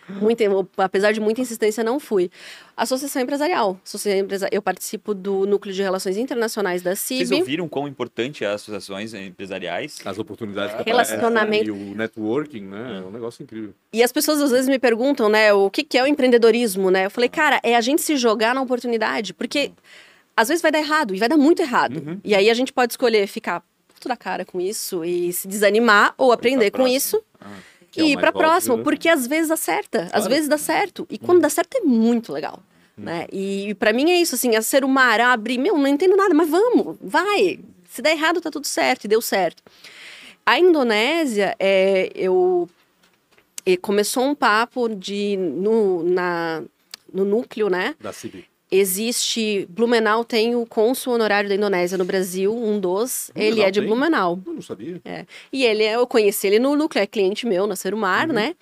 [0.06, 0.42] Muito,
[0.76, 2.30] apesar de muita insistência, não fui.
[2.76, 3.80] Associação Empresarial.
[3.82, 7.26] Associação Eu participo do Núcleo de Relações Internacionais da CIB.
[7.26, 9.98] Vocês ouviram quão importante é as associações empresariais?
[10.04, 11.68] As oportunidades que Relacionamento.
[11.68, 13.00] E o networking, né?
[13.02, 13.72] É um negócio incrível.
[13.94, 17.06] E as pessoas às vezes me perguntam, né, o que, que é o empreendedorismo, né?
[17.06, 19.72] Eu falei, cara, é a gente se jogar na oportunidade, porque
[20.36, 21.96] às vezes vai dar errado, e vai dar muito errado.
[21.96, 22.20] Uhum.
[22.24, 23.62] E aí a gente pode escolher ficar
[24.08, 27.22] da cara com isso e se desanimar ou aprender com isso.
[27.40, 27.56] Ah,
[27.96, 28.82] e é ir pra próxima, né?
[28.82, 30.16] porque às vezes acerta, claro.
[30.16, 31.06] às vezes dá certo.
[31.10, 31.42] E quando hum.
[31.42, 32.62] dá certo é muito legal.
[32.98, 33.02] Hum.
[33.04, 33.26] Né?
[33.32, 36.16] E, e para mim é isso, assim, é ser o mar, abrir, meu, não entendo
[36.16, 37.58] nada, mas vamos, vai.
[37.88, 39.62] Se der errado, tá tudo certo, e deu certo.
[40.46, 42.68] A Indonésia, é, eu
[43.82, 46.62] começou um papo de no, na,
[47.12, 47.94] no núcleo, né?
[48.00, 49.66] Da CIB existe.
[49.68, 53.30] Blumenau tem o cônsul honorário da Indonésia no Brasil, um dos.
[53.34, 53.88] Blumenau ele é de tem?
[53.88, 54.38] Blumenau.
[54.46, 55.00] Eu não sabia.
[55.04, 55.26] É.
[55.52, 58.34] E ele é, eu conheci ele no núcleo, é cliente meu na Serumar, uhum.
[58.34, 58.54] né?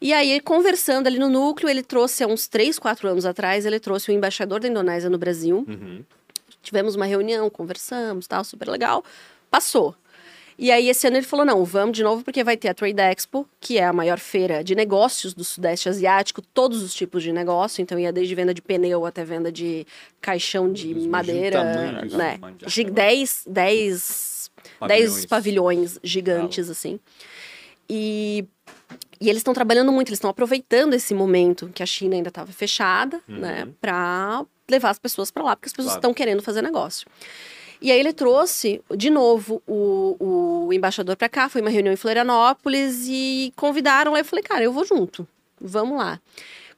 [0.00, 3.80] E aí, conversando ali no núcleo, ele trouxe, há uns 3, 4 anos atrás, ele
[3.80, 5.64] trouxe o embaixador da Indonésia no Brasil.
[5.66, 6.04] Uhum.
[6.62, 9.02] Tivemos uma reunião, conversamos, tal, super legal.
[9.50, 9.94] Passou.
[10.58, 13.00] E aí, esse ano ele falou: não, vamos de novo, porque vai ter a Trade
[13.00, 17.32] Expo, que é a maior feira de negócios do Sudeste Asiático, todos os tipos de
[17.32, 17.82] negócio.
[17.82, 19.86] Então, ia desde venda de pneu até venda de
[20.20, 21.62] caixão de madeira.
[22.16, 22.38] né?
[22.84, 25.26] 10, 10, pavilhões.
[25.26, 26.98] pavilhões gigantes, assim.
[27.88, 28.44] E
[29.20, 32.52] e eles estão trabalhando muito, eles estão aproveitando esse momento que a China ainda estava
[32.52, 33.40] fechada, né, uhum.
[33.40, 36.14] né, para levar as pessoas para lá, porque as pessoas estão claro.
[36.14, 37.06] querendo fazer negócio.
[37.80, 41.96] E aí ele trouxe, de novo, o, o embaixador para cá, foi uma reunião em
[41.96, 44.20] Florianópolis e convidaram lá.
[44.20, 45.26] Eu falei, cara, eu vou junto,
[45.60, 46.20] vamos lá.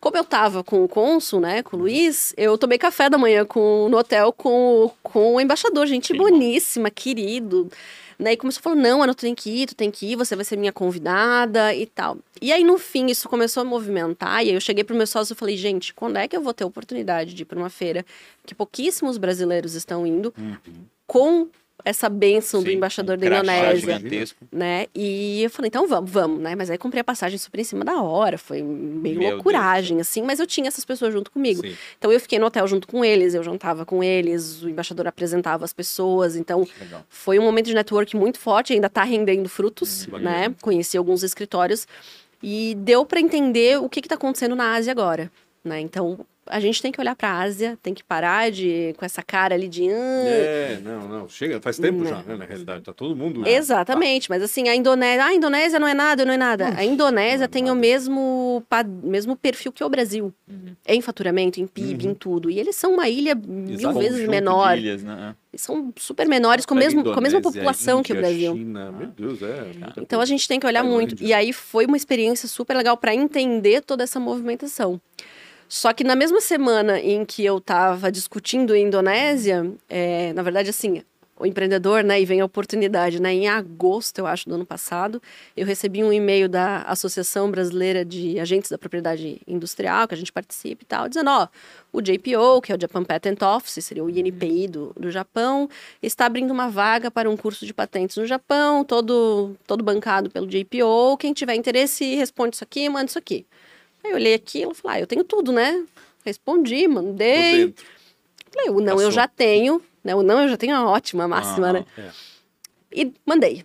[0.01, 3.45] Como eu tava com o cônsul, né, com o Luiz, eu tomei café da manhã
[3.45, 6.19] com, no hotel com, com o embaixador, gente Sim.
[6.19, 7.69] boníssima, querido.
[8.19, 10.17] Né, e começou a falar, não, Ana, tu tem que ir, tu tem que ir,
[10.17, 12.19] você vai ser minha convidada e tal.
[12.43, 15.35] E aí, no fim, isso começou a movimentar, e aí eu cheguei pro meu sócio
[15.35, 17.71] e falei, gente, quando é que eu vou ter a oportunidade de ir para uma
[17.71, 18.05] feira
[18.45, 20.57] que pouquíssimos brasileiros estão indo, uhum.
[21.07, 21.49] com
[21.85, 24.01] essa bênção Sim, do embaixador um da Indonésia,
[24.51, 24.87] né?
[24.95, 26.55] E eu falei, então vamos, vamos, né?
[26.55, 30.09] Mas aí comprei a passagem super em cima da hora, foi meio Meu loucuragem, Deus.
[30.09, 31.63] assim, mas eu tinha essas pessoas junto comigo.
[31.63, 31.77] Sim.
[31.97, 35.65] Então eu fiquei no hotel junto com eles, eu jantava com eles, o embaixador apresentava
[35.65, 37.05] as pessoas, então Legal.
[37.09, 40.55] foi um momento de network muito forte, ainda tá rendendo frutos, hum, né?
[40.61, 41.87] Conheci alguns escritórios
[42.43, 45.31] e deu para entender o que está acontecendo na Ásia agora,
[45.65, 45.81] né?
[45.81, 46.21] Então
[46.51, 49.55] a gente tem que olhar para a Ásia, tem que parar de com essa cara
[49.55, 49.89] ali de.
[49.89, 53.47] É, não, não, chega, faz tempo já, né, na realidade, tá todo mundo.
[53.47, 56.75] Exatamente, mas assim, a Indonésia, ah, a Indonésia não é nada, não é nada.
[56.77, 57.75] a Indonésia é tem nada.
[57.75, 58.65] o mesmo,
[59.03, 60.75] mesmo perfil que o Brasil, uhum.
[60.87, 62.11] em faturamento, em PIB, uhum.
[62.11, 62.51] em tudo.
[62.51, 64.77] E eles são uma ilha mil vezes menor.
[64.77, 65.35] Ilhas, né?
[65.57, 68.55] São super menores, com, mesmo, com a mesma população Índia, que o Brasil.
[68.55, 69.71] China, meu Deus, é.
[69.97, 71.17] Então a gente tem que olhar muito.
[71.23, 75.01] E aí foi uma experiência super legal para entender toda essa movimentação.
[75.69, 80.71] Só que na mesma semana em que eu estava discutindo em Indonésia, é, na verdade,
[80.71, 81.03] assim,
[81.39, 85.23] o empreendedor, né, e vem a oportunidade, né, em agosto, eu acho, do ano passado,
[85.57, 90.33] eu recebi um e-mail da Associação Brasileira de Agentes da Propriedade Industrial, que a gente
[90.33, 91.49] participa e tal, dizendo, ó,
[91.93, 95.69] o JPO, que é o Japan Patent Office, seria o INPI do, do Japão,
[96.03, 100.47] está abrindo uma vaga para um curso de patentes no Japão, todo, todo bancado pelo
[100.47, 103.47] JPO, quem tiver interesse, responde isso aqui, manda isso aqui.
[104.05, 105.85] Aí eu olhei aquilo e falei, ah, eu tenho tudo, né?
[106.25, 107.75] Respondi, mandei.
[108.53, 109.03] Falei, o não Passou.
[109.03, 110.15] eu já tenho, né?
[110.15, 111.85] O não eu já tenho a ótima, a máxima, ah, né?
[111.97, 112.11] É.
[112.93, 113.65] E mandei.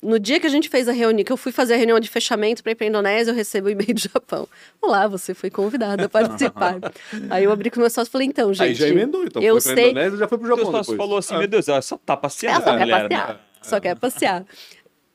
[0.00, 2.08] No dia que a gente fez a reunião, que eu fui fazer a reunião de
[2.08, 4.48] fechamento para ir para a Indonésia, eu recebo o e-mail do Japão.
[4.80, 6.76] Olá, você foi convidada a participar.
[7.28, 8.68] Aí eu abri com o meu sócio e falei, então, gente.
[8.68, 10.68] Aí já emendou, então eu foi para a Indonésia já foi para o Japão.
[10.68, 11.38] O sócio falou assim: ah.
[11.38, 12.62] meu Deus, ela só tá passeando.
[12.62, 13.28] Ela só quer mulher, passear.
[13.28, 13.40] Né?
[13.60, 14.46] Só quer passear.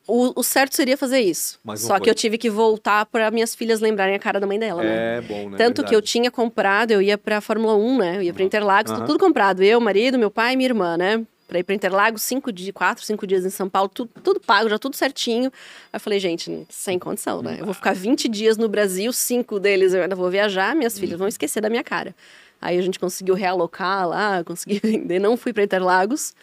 [0.06, 1.58] O, o, certo seria fazer isso.
[1.76, 4.82] Só que eu tive que voltar para minhas filhas lembrarem a cara da mãe dela,
[4.82, 5.16] né?
[5.16, 5.56] É bom, né?
[5.56, 5.88] Tanto Verdade.
[5.88, 8.16] que eu tinha comprado, eu ia pra Fórmula 1, né?
[8.18, 9.06] Eu ia pra Interlagos, uhum.
[9.06, 9.62] tudo comprado.
[9.62, 11.24] Eu, marido, meu pai e minha irmã, né?
[11.48, 14.68] Pra ir pra Interlagos, cinco dias, quatro, cinco dias em São Paulo, tudo, tudo pago,
[14.68, 15.50] já tudo certinho.
[15.90, 17.56] Aí eu falei, gente, sem condição, né?
[17.60, 21.18] Eu vou ficar 20 dias no Brasil, cinco deles eu ainda vou viajar, minhas filhas
[21.18, 22.14] vão esquecer da minha cara.
[22.60, 26.34] Aí a gente conseguiu realocar lá, consegui vender, não fui pra Interlagos.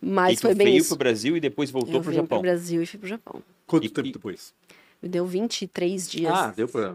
[0.00, 0.88] Mas e foi bem veio isso.
[0.88, 2.24] pro Brasil e depois voltou eu pro Japão.
[2.24, 3.42] Eu pro Brasil e fui pro Japão.
[3.66, 4.54] Quanto e, tempo depois?
[5.02, 6.32] Me deu 23 dias.
[6.32, 6.94] Ah, deu pra...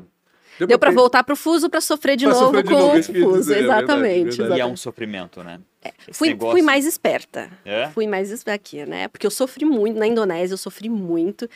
[0.59, 2.99] Deu, deu para voltar pro fuso para sofrer de pra novo sofrer de com novo,
[2.99, 4.59] o fuso, dizer, exatamente, é verdade, verdade.
[4.59, 5.59] E é um sofrimento, né?
[5.81, 6.51] É, fui, negócio...
[6.51, 7.49] fui mais esperta.
[7.65, 7.87] É?
[7.89, 9.07] Fui mais esperta aqui, né?
[9.07, 11.49] Porque eu sofri muito na Indonésia, eu sofri muito.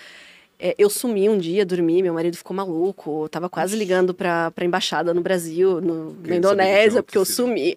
[0.58, 4.66] É, eu sumi um dia, dormi, meu marido ficou maluco, tava quase ligando pra, pra
[4.66, 7.76] embaixada no Brasil, no, na Indonésia, porque eu sumi.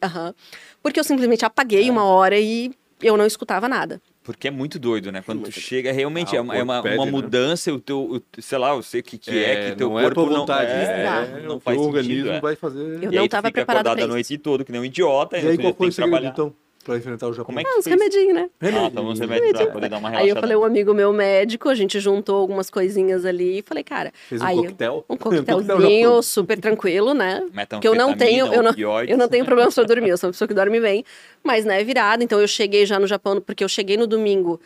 [0.81, 1.91] Porque eu simplesmente apaguei é.
[1.91, 2.71] uma hora e
[3.03, 4.01] eu não escutava nada.
[4.23, 5.23] Porque é muito doido, né?
[5.25, 7.11] Quando tu chega, realmente ah, é uma, é uma, pede, uma né?
[7.11, 7.77] mudança, né?
[7.77, 10.03] o teu, o, sei lá, eu sei o que, que é, é que teu não
[10.03, 13.05] corpo é vontade, não, é, não faz o organismo sentido, vai fazer.
[13.05, 14.05] Eu não estava preparado para isso.
[14.05, 15.39] a noite toda, que nem um idiota.
[15.39, 16.55] E aí qual foi o segredo, então?
[16.89, 17.45] Pra enfrentar o Japão.
[17.45, 18.51] Como é que ah, uns remedinhos, né?
[18.61, 20.25] Ah, então uns remédios pra poder dar uma relaxada.
[20.25, 23.85] Aí eu falei, um amigo meu médico, a gente juntou algumas coisinhas ali e falei,
[23.85, 24.11] cara...
[24.29, 25.05] Fez um aí, coquetel?
[25.09, 27.43] Um coquetelzinho super tranquilo, né?
[27.69, 28.73] Porque eu não tenho, eu não,
[29.07, 31.05] eu não tenho problemas pra dormir, eu sou uma pessoa que dorme bem,
[31.45, 32.25] mas né, virada.
[32.25, 34.59] Então eu cheguei já no Japão, porque eu cheguei no domingo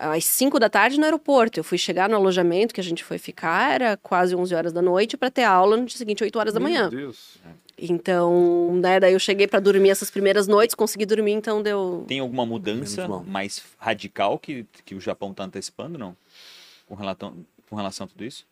[0.00, 1.60] às 5 da tarde no aeroporto.
[1.60, 4.80] Eu fui chegar no alojamento que a gente foi ficar, era quase 11 horas da
[4.80, 6.88] noite, para ter aula no dia seguinte, 8 horas da manhã.
[6.88, 7.38] Meu Deus.
[7.80, 12.04] Então, né, daí eu cheguei para dormir essas primeiras noites, consegui dormir, então deu.
[12.06, 16.14] Tem alguma mudança mais radical que, que o Japão está antecipando, não?
[16.86, 17.34] Com relação,
[17.68, 18.44] com relação a tudo isso?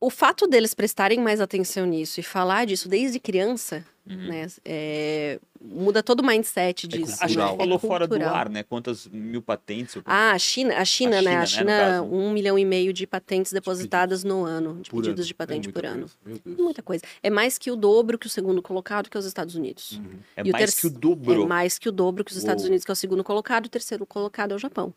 [0.00, 4.28] O fato deles prestarem mais atenção nisso e falar disso desde criança Uhum.
[4.28, 4.46] Né?
[4.64, 7.18] É, muda todo o mindset é disso.
[7.20, 8.62] É Acho que falou é fora do ar, né?
[8.62, 10.00] Quantas mil patentes?
[10.04, 11.30] Ah, a China, a China, a né?
[11.30, 15.02] China a China, né, um milhão e meio de patentes depositadas no ano, de por
[15.02, 15.26] pedidos ano.
[15.26, 16.06] de patente é por ano.
[16.44, 17.02] Muita coisa.
[17.20, 19.92] É mais que o dobro que o segundo colocado, que é os Estados Unidos.
[19.92, 20.18] Uhum.
[20.36, 21.42] É e mais o que o dobro.
[21.42, 22.68] É mais que o dobro que os Estados Uou.
[22.68, 24.94] Unidos, que é o segundo colocado, o terceiro colocado é o Japão.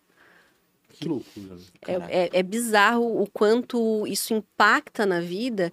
[0.99, 1.55] Que loucura.
[1.87, 1.93] É,
[2.25, 5.71] é, é, bizarro o quanto isso impacta na vida.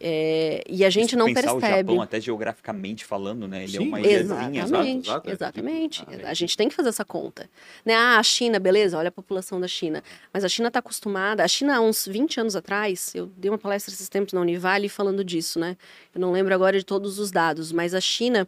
[0.00, 1.90] É, e a gente não pensar percebe.
[1.90, 3.64] o Japão, até geograficamente falando, né?
[3.64, 4.20] Ele Sim, é uma ilhazinha.
[4.20, 6.02] Exatamente, exatamente.
[6.02, 6.06] exatamente.
[6.24, 7.50] Ah, a gente tem que fazer essa conta.
[7.84, 7.94] Né?
[7.94, 10.02] Ah, a China, beleza, olha a população da China.
[10.32, 11.42] Mas a China está acostumada.
[11.42, 14.88] A China, há uns 20 anos atrás, eu dei uma palestra esses tempos na Univale
[14.88, 15.76] falando disso, né?
[16.14, 18.46] Eu não lembro agora de todos os dados, mas a China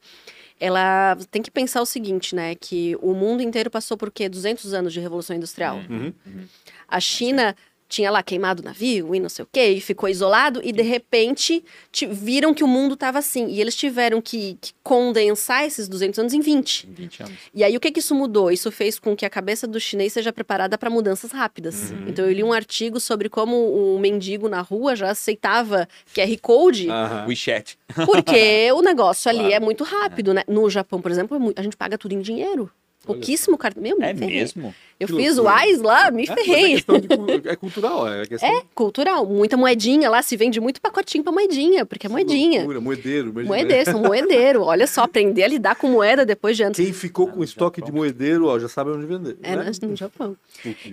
[0.61, 2.55] ela tem que pensar o seguinte, né?
[2.55, 4.29] Que o mundo inteiro passou por quê?
[4.29, 5.79] 200 anos de revolução industrial.
[5.89, 6.13] Uhum.
[6.27, 6.45] Uhum.
[6.87, 7.57] A China
[7.91, 10.83] tinha lá queimado o navio e não sei o quê, e ficou isolado, e de
[10.83, 11.63] repente
[12.09, 13.49] viram que o mundo estava assim.
[13.49, 16.89] E eles tiveram que, que, condensar esses 200 anos em 20.
[16.89, 17.35] 20 anos.
[17.53, 18.51] E aí o que, que isso mudou?
[18.51, 21.91] Isso fez com que a cabeça do chinês seja preparada para mudanças rápidas.
[21.91, 22.05] Uhum.
[22.09, 26.89] Então eu li um artigo sobre como o mendigo na rua já aceitava QR Code.
[26.89, 27.27] Uhum.
[27.27, 27.77] WeChat.
[28.07, 29.55] Porque o negócio ali claro.
[29.55, 30.45] é muito rápido, né?
[30.47, 32.71] No Japão, por exemplo, é a gente paga tudo em dinheiro.
[33.05, 33.83] Pouquíssimo cartão.
[33.83, 34.75] Meu, é mesmo?
[34.99, 35.57] Eu que fiz loucura.
[35.57, 36.75] o AIS lá, me é, ferrei.
[36.75, 38.49] É, é, cultural, é questão...
[38.49, 39.25] É, cultural.
[39.25, 42.59] Muita moedinha lá, se vende muito pacotinho pra moedinha, porque é moedinha.
[42.61, 43.31] Loucura, moedeiro.
[43.31, 43.49] Imagina.
[43.49, 44.63] Moedeiro, são moedeiro.
[44.63, 46.77] Olha só, aprender a lidar com moeda depois de anos.
[46.77, 49.39] Quem ficou com estoque de moedeiro, ó, já sabe onde vender.
[49.43, 49.71] É, né?
[49.83, 50.37] no Japão.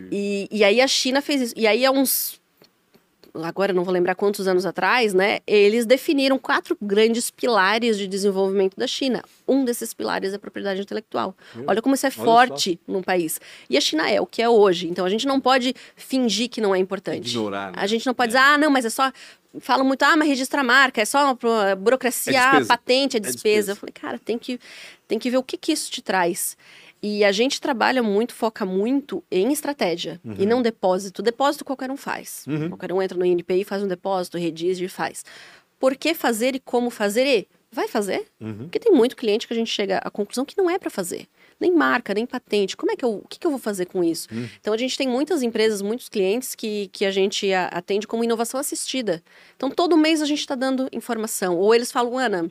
[0.10, 1.54] E, e aí a China fez isso.
[1.58, 2.40] E aí há uns
[3.44, 5.40] agora não vou lembrar quantos anos atrás, né?
[5.46, 9.24] Eles definiram quatro grandes pilares de desenvolvimento da China.
[9.48, 11.36] Um desses pilares é a propriedade intelectual.
[11.66, 12.92] Olha como isso é forte só.
[12.92, 13.40] num país.
[13.70, 14.88] E a China é o que é hoje.
[14.88, 17.30] Então a gente não pode fingir que não é importante.
[17.30, 17.72] Ignorar.
[17.72, 17.78] Né?
[17.78, 18.38] A gente não pode é.
[18.38, 19.12] dizer, ah, não, mas é só
[19.60, 21.36] falam muito, ah, mas registra a marca, é só
[21.78, 23.22] burocracia, é patente, é despesa.
[23.22, 23.72] é despesa.
[23.72, 24.60] Eu falei, cara, tem que,
[25.08, 26.58] tem que ver o que, que isso te traz.
[27.02, 30.36] E a gente trabalha muito, foca muito em estratégia uhum.
[30.40, 31.22] e não depósito.
[31.22, 32.44] Depósito qualquer um faz.
[32.48, 32.70] Uhum.
[32.70, 35.24] Qualquer um entra no INPI, faz um depósito, rediz e faz.
[35.80, 37.26] Por que fazer e como fazer?
[37.26, 38.26] E vai fazer?
[38.42, 38.64] Uhum.
[38.64, 41.28] Porque tem muito cliente que a gente chega à conclusão que não é para fazer.
[41.60, 42.76] Nem marca, nem patente.
[42.76, 44.28] Como é que eu, o que, que eu vou fazer com isso?
[44.32, 44.48] Uhum.
[44.60, 48.60] Então a gente tem muitas empresas, muitos clientes que, que a gente atende como inovação
[48.60, 49.24] assistida.
[49.56, 51.58] Então todo mês a gente está dando informação.
[51.58, 52.50] Ou eles falam, Ana,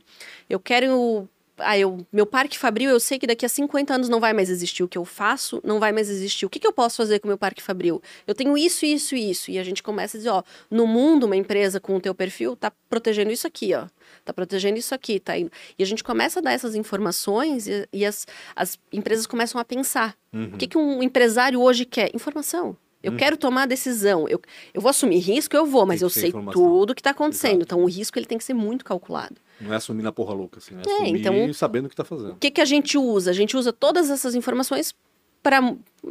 [0.49, 1.29] eu quero
[1.59, 4.51] ah, eu, meu parque fabril, eu sei que daqui a 50 anos não vai mais
[4.51, 4.83] existir.
[4.83, 6.45] O que eu faço não vai mais existir.
[6.45, 8.03] O que, que eu posso fazer com o meu parque fabril?
[8.27, 9.51] Eu tenho isso, isso e isso.
[9.51, 12.57] E a gente começa a dizer, ó, no mundo, uma empresa com o teu perfil
[12.57, 13.87] tá protegendo isso aqui, ó.
[14.25, 15.51] Tá protegendo isso aqui, tá indo.
[15.79, 19.65] E a gente começa a dar essas informações e, e as, as empresas começam a
[19.65, 20.17] pensar.
[20.33, 20.51] Uhum.
[20.55, 22.15] O que, que um empresário hoje quer?
[22.15, 22.77] Informação.
[23.03, 23.19] Eu uhum.
[23.19, 24.29] quero tomar a decisão.
[24.29, 24.41] Eu,
[24.75, 26.61] eu vou assumir risco, eu vou, mas eu sei informação.
[26.61, 27.59] tudo o que está acontecendo.
[27.59, 27.63] Exato.
[27.63, 29.37] Então, o risco ele tem que ser muito calculado.
[29.61, 30.75] Não é assumir na porra louca, assim.
[30.75, 32.33] É, é assumir então, sabendo o que está fazendo.
[32.33, 33.31] O que, que a gente usa?
[33.31, 34.95] A gente usa todas essas informações
[35.43, 35.61] para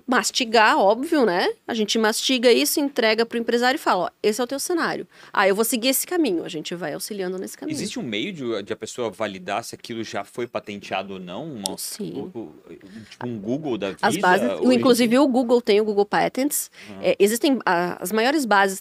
[0.08, 1.48] mastigar, óbvio, né?
[1.68, 4.60] A gente mastiga isso, entrega para o empresário e fala: ó, esse é o teu
[4.60, 5.08] cenário.
[5.32, 6.44] Ah, eu vou seguir esse caminho.
[6.44, 7.76] A gente vai auxiliando nesse caminho.
[7.76, 11.46] Existe um meio de, de a pessoa validar se aquilo já foi patenteado ou não?
[11.46, 12.32] Uma, Sim.
[13.10, 14.00] tipo um Google da vida?
[14.02, 16.70] As bases, inclusive o Google tem o Google Patents.
[16.90, 16.98] Uhum.
[17.02, 18.80] É, existem a, as maiores bases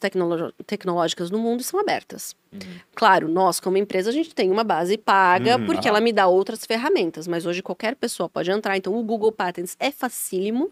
[0.66, 2.34] tecnológicas no mundo são abertas.
[2.52, 2.60] Uhum.
[2.94, 5.66] Claro, nós como empresa a gente tem uma base paga uhum.
[5.66, 8.76] porque ela me dá outras ferramentas, mas hoje qualquer pessoa pode entrar.
[8.76, 10.70] Então o Google Patents é facílimo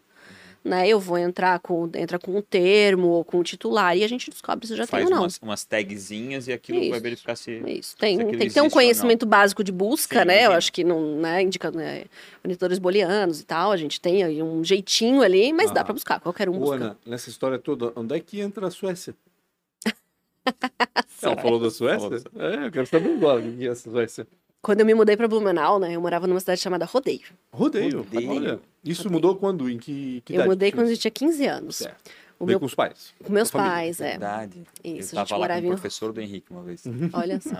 [0.65, 0.89] né?
[0.89, 4.09] Eu vou entrar com, entra com um termo ou com o um titular e a
[4.09, 5.25] gente descobre se já Faz tem ou não.
[5.25, 7.51] Umas, umas tagzinhas e aquilo isso, vai verificar se.
[7.67, 7.97] Isso.
[7.97, 10.39] Tem, se tem que ter um conhecimento básico de busca, sim, né?
[10.39, 10.45] Sim.
[10.45, 11.43] Eu acho que não, né?
[11.43, 12.05] Indica né?
[12.43, 13.73] monitores booleanos e tal.
[13.73, 15.75] A gente tem aí um jeitinho ali, mas ah.
[15.75, 16.63] dá para buscar, qualquer um.
[16.63, 19.15] Ô, Ana, nessa história toda, onde é que entra a Suécia?
[21.23, 22.21] Ela falou da Suécia?
[22.21, 22.49] Falou.
[22.49, 24.27] É, eu quero saber agora o que é a Suécia.
[24.63, 25.97] Quando eu me mudei para Blumenau, né?
[25.97, 27.27] Eu morava numa cidade chamada Rodeio.
[27.53, 27.99] Rodeio.
[27.99, 28.31] Rodeio.
[28.31, 29.15] Olha, isso Rodeio.
[29.15, 29.69] mudou quando?
[29.69, 31.77] Em que, que Eu mudei quando eu tinha 15 anos.
[31.77, 32.11] Certo.
[32.39, 32.59] O meu...
[32.59, 33.13] com os pais?
[33.23, 34.13] Com meus pais, é.
[34.13, 34.63] Verdade.
[34.83, 36.85] Isso, eu a gente morava com o professor do Henrique uma vez.
[37.13, 37.57] Olha só.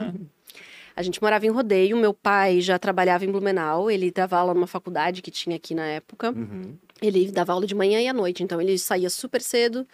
[0.95, 4.67] A gente morava em Rodeio, meu pai já trabalhava em Blumenau, ele dava aula numa
[4.67, 6.31] faculdade que tinha aqui na época.
[6.31, 6.77] Uhum.
[7.01, 9.87] Ele dava aula de manhã e à noite, então ele saía super cedo,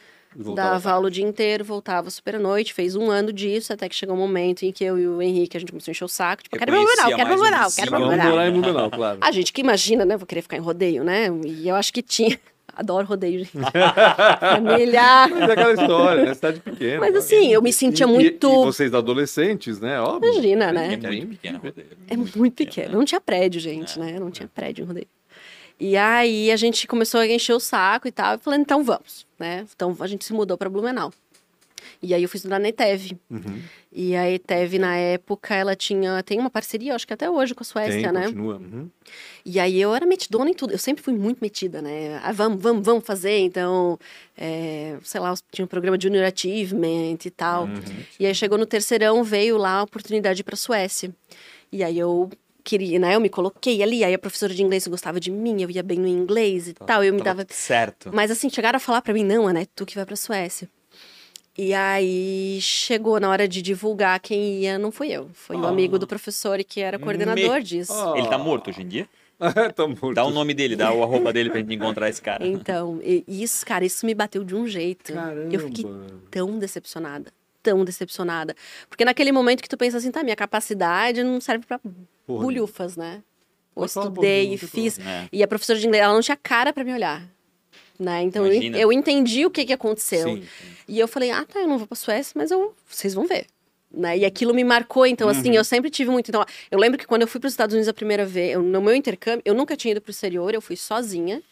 [0.55, 3.95] dava aula o dia inteiro, voltava super à noite, fez um ano disso, até que
[3.95, 6.09] chegou um momento em que eu e o Henrique, a gente começou a encher o
[6.09, 8.41] saco, tipo, eu quero Blumenau, quero Blumenau, quero Blumenau.
[8.41, 9.19] em Blumenau, claro.
[9.21, 12.03] A gente que imagina, né, vou querer ficar em Rodeio, né, e eu acho que
[12.03, 12.39] tinha...
[12.79, 13.51] Adoro rodeio, gente.
[14.39, 15.27] Família.
[15.29, 16.35] Mas é aquela história, né?
[16.35, 17.01] Cidade pequena.
[17.01, 18.49] Mas assim, eu me sentia e, muito.
[18.49, 20.01] E, e vocês adolescentes, né?
[20.01, 20.33] Óbvio.
[20.33, 20.95] Imagina, né?
[20.95, 21.89] É muito pequeno rodeio.
[22.09, 22.99] É muito pequeno.
[22.99, 24.05] Não tinha prédio, gente, é.
[24.05, 24.21] né?
[24.21, 25.09] Não tinha prédio em rodeio.
[25.81, 28.37] E aí a gente começou a encher o saco e tal.
[28.37, 29.67] E falando, então vamos, né?
[29.75, 31.13] Então a gente se mudou para Blumenau.
[32.03, 33.17] E aí eu fui estudar na ETEV.
[33.31, 33.63] Uhum.
[33.93, 36.23] E a ETEV, na época, ela tinha...
[36.23, 38.25] Tem uma parceria, acho que até hoje, com a Suécia, tem, né?
[38.27, 38.57] continua.
[38.57, 38.89] Uhum.
[39.45, 40.73] E aí eu era metidona em tudo.
[40.73, 42.21] Eu sempre fui muito metida, né?
[42.23, 43.39] Ah, vamos, vamos, vamos fazer.
[43.39, 43.99] Então,
[44.37, 47.65] é, sei lá, tinha um programa de Junior Achievement e tal.
[47.65, 47.81] Uhum.
[48.21, 51.15] E aí chegou no terceirão, veio lá a oportunidade para a Suécia.
[51.73, 52.31] E aí eu
[52.65, 53.15] queria, né?
[53.15, 55.99] Eu me coloquei ali, aí a professora de inglês gostava de mim, eu ia bem
[55.99, 58.11] no inglês e tá, tal, eu me dava certo.
[58.13, 59.67] Mas assim, chegaram a falar para mim, não, né?
[59.75, 60.69] Tu que vai para Suécia.
[61.59, 65.29] E aí chegou na hora de divulgar quem ia, não fui eu.
[65.35, 65.63] Foi o oh.
[65.63, 67.63] um amigo do professor que era coordenador Me...
[67.65, 67.93] disso.
[67.93, 68.17] Oh.
[68.17, 69.09] Ele tá morto hoje em dia?
[69.75, 70.15] tá morto.
[70.15, 72.47] Dá o nome dele, dá o arroba dele pra gente encontrar esse cara.
[72.47, 75.13] Então, isso, cara, isso me bateu de um jeito.
[75.13, 75.53] Caramba.
[75.53, 75.85] Eu fiquei
[76.31, 77.33] tão decepcionada.
[77.61, 78.55] Tão decepcionada.
[78.89, 81.81] Porque naquele momento que tu pensa assim, tá, minha capacidade não serve pra
[82.29, 82.43] Porra.
[82.43, 83.23] bulhufas, né?
[83.75, 84.99] Eu estudei e fiz.
[84.99, 85.29] É.
[85.33, 87.27] E a professora de inglês, ela não tinha cara para me olhar.
[87.99, 88.23] Né?
[88.23, 90.29] Então eu, eu, entendi o que, que aconteceu.
[90.29, 90.69] Sim, sim.
[90.87, 93.47] E eu falei, ah, tá, eu não vou pra Suécia, mas eu, vocês vão ver.
[93.91, 94.19] Né?
[94.19, 95.47] E aquilo me marcou, então, assim, uhum.
[95.47, 96.29] assim, eu sempre tive muito.
[96.29, 98.63] Então, eu lembro que quando eu fui para os Estados Unidos a primeira vez, eu,
[98.63, 101.43] no meu intercâmbio, eu nunca tinha ido para o exterior, eu fui sozinha.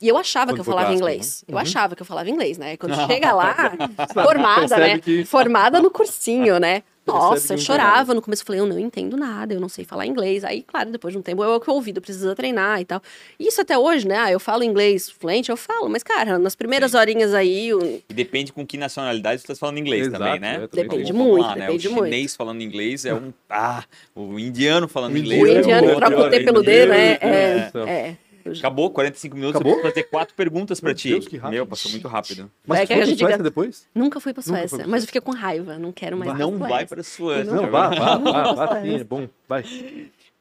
[0.00, 1.44] E eu achava quando que eu falava inglês.
[1.46, 1.52] Né?
[1.52, 1.60] Eu uhum.
[1.60, 2.76] achava que eu falava inglês, né?
[2.76, 3.72] Quando chega lá,
[4.12, 4.98] formada, né?
[4.98, 5.24] Que...
[5.24, 6.82] Formada no cursinho, né?
[7.06, 8.42] Nossa, eu chorava no começo.
[8.42, 10.44] Eu falei, eu não entendo nada, eu não sei falar inglês.
[10.44, 13.02] Aí, claro, depois de um tempo, eu que ouvido, precisa treinar e tal.
[13.38, 14.16] Isso até hoje, né?
[14.18, 15.88] Ah, eu falo inglês fluente, eu falo.
[15.88, 16.98] Mas, cara, nas primeiras Sim.
[16.98, 17.68] horinhas aí...
[17.68, 18.02] Eu...
[18.08, 20.68] E depende com que nacionalidade você está falando inglês Exato, também, né?
[20.72, 22.00] Depende muito, lá, depende né?
[22.00, 23.32] O chinês falando inglês é um...
[23.50, 23.84] Ah,
[24.14, 27.18] o indiano falando o inglês O é indiano é troca o T pelo D, né?
[27.20, 27.90] É, é.
[27.90, 28.16] é.
[28.58, 29.60] Acabou, 45 minutos.
[29.60, 29.74] Acabou?
[29.74, 31.10] Vou fazer quatro perguntas pra ti.
[31.10, 31.54] Deus, que rápido.
[31.54, 32.50] Meu, passou muito rápido.
[32.66, 33.88] Mas é que foi a gente Suécia depois?
[33.94, 35.78] Nunca fui pra Suécia, foi mas eu fiquei com raiva.
[35.78, 37.52] Não quero mais Não vai pra Suécia.
[37.52, 39.28] Não, vá, vá, vá, vá, sim, é bom.
[39.48, 39.64] Vai.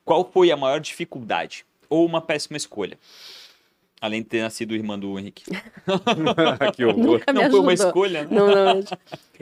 [0.03, 1.65] Qual foi a maior dificuldade?
[1.89, 2.97] Ou uma péssima escolha?
[4.01, 5.43] Além de ter nascido irmã do Henrique.
[6.75, 7.21] que horror.
[7.31, 8.27] Não foi uma escolha, né?
[8.31, 8.83] Não, não.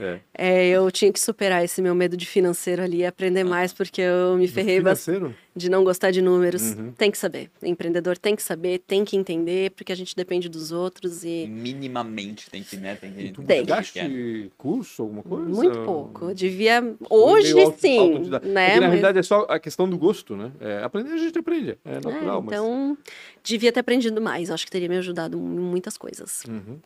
[0.01, 0.19] É.
[0.33, 0.67] é.
[0.69, 4.37] eu tinha que superar esse meu medo de financeiro ali e aprender mais, porque eu
[4.37, 6.73] me ferrei bastante de não gostar de números.
[6.73, 6.91] Uhum.
[6.93, 7.51] Tem que saber.
[7.61, 11.45] O empreendedor tem que saber, tem que entender, porque a gente depende dos outros e.
[11.47, 12.95] Minimamente tem que, né?
[12.95, 13.31] Tem que.
[13.31, 13.65] Tu tem.
[13.65, 15.45] Gaste curso, alguma coisa?
[15.45, 16.33] Muito pouco.
[16.33, 16.95] Devia.
[17.09, 18.19] Hoje sim.
[18.19, 18.39] Né?
[18.39, 20.51] Porque, na realidade é só a questão do gosto, né?
[20.59, 21.77] É, aprender a gente aprende.
[21.83, 22.41] É natural.
[22.41, 23.13] É, então, mas...
[23.43, 24.49] devia ter aprendido mais.
[24.49, 26.43] Acho que teria me ajudado em muitas coisas.
[26.47, 26.79] Uhum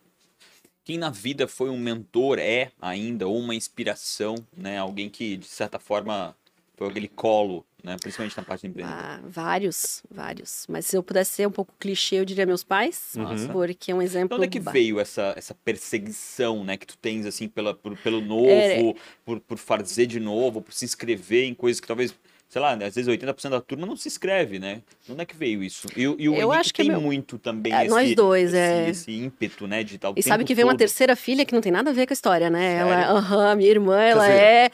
[0.84, 4.78] quem na vida foi um mentor é ainda ou uma inspiração, né?
[4.78, 6.36] Alguém que de certa forma
[6.76, 7.98] foi aquele colo, né?
[8.02, 9.00] Principalmente na parte de empreendedor.
[9.00, 10.66] Ah, vários, vários.
[10.68, 13.48] Mas se eu pudesse ser um pouco clichê, eu diria meus pais, uhum.
[13.50, 14.26] porque é um exemplo.
[14.26, 16.78] Então, onde é que veio essa, essa perseguição, né?
[16.78, 18.96] Que tu tens assim pela, por, pelo novo, é...
[19.24, 22.14] por, por fazer de novo, por se inscrever em coisas que talvez
[22.54, 24.84] sei lá, às vezes 80% da turma não se inscreve, né?
[25.10, 25.88] Onde é que veio isso?
[25.98, 27.02] E, e o eu Henrique acho que tem meu...
[27.02, 28.90] muito também é, esse, nós dois, esse, é...
[28.90, 31.72] esse ímpeto, né, de tal E sabe que vem uma terceira filha que não tem
[31.72, 32.78] nada a ver com a história, né?
[32.78, 32.94] Sério?
[32.94, 34.70] Ela, aham, minha irmã, ela é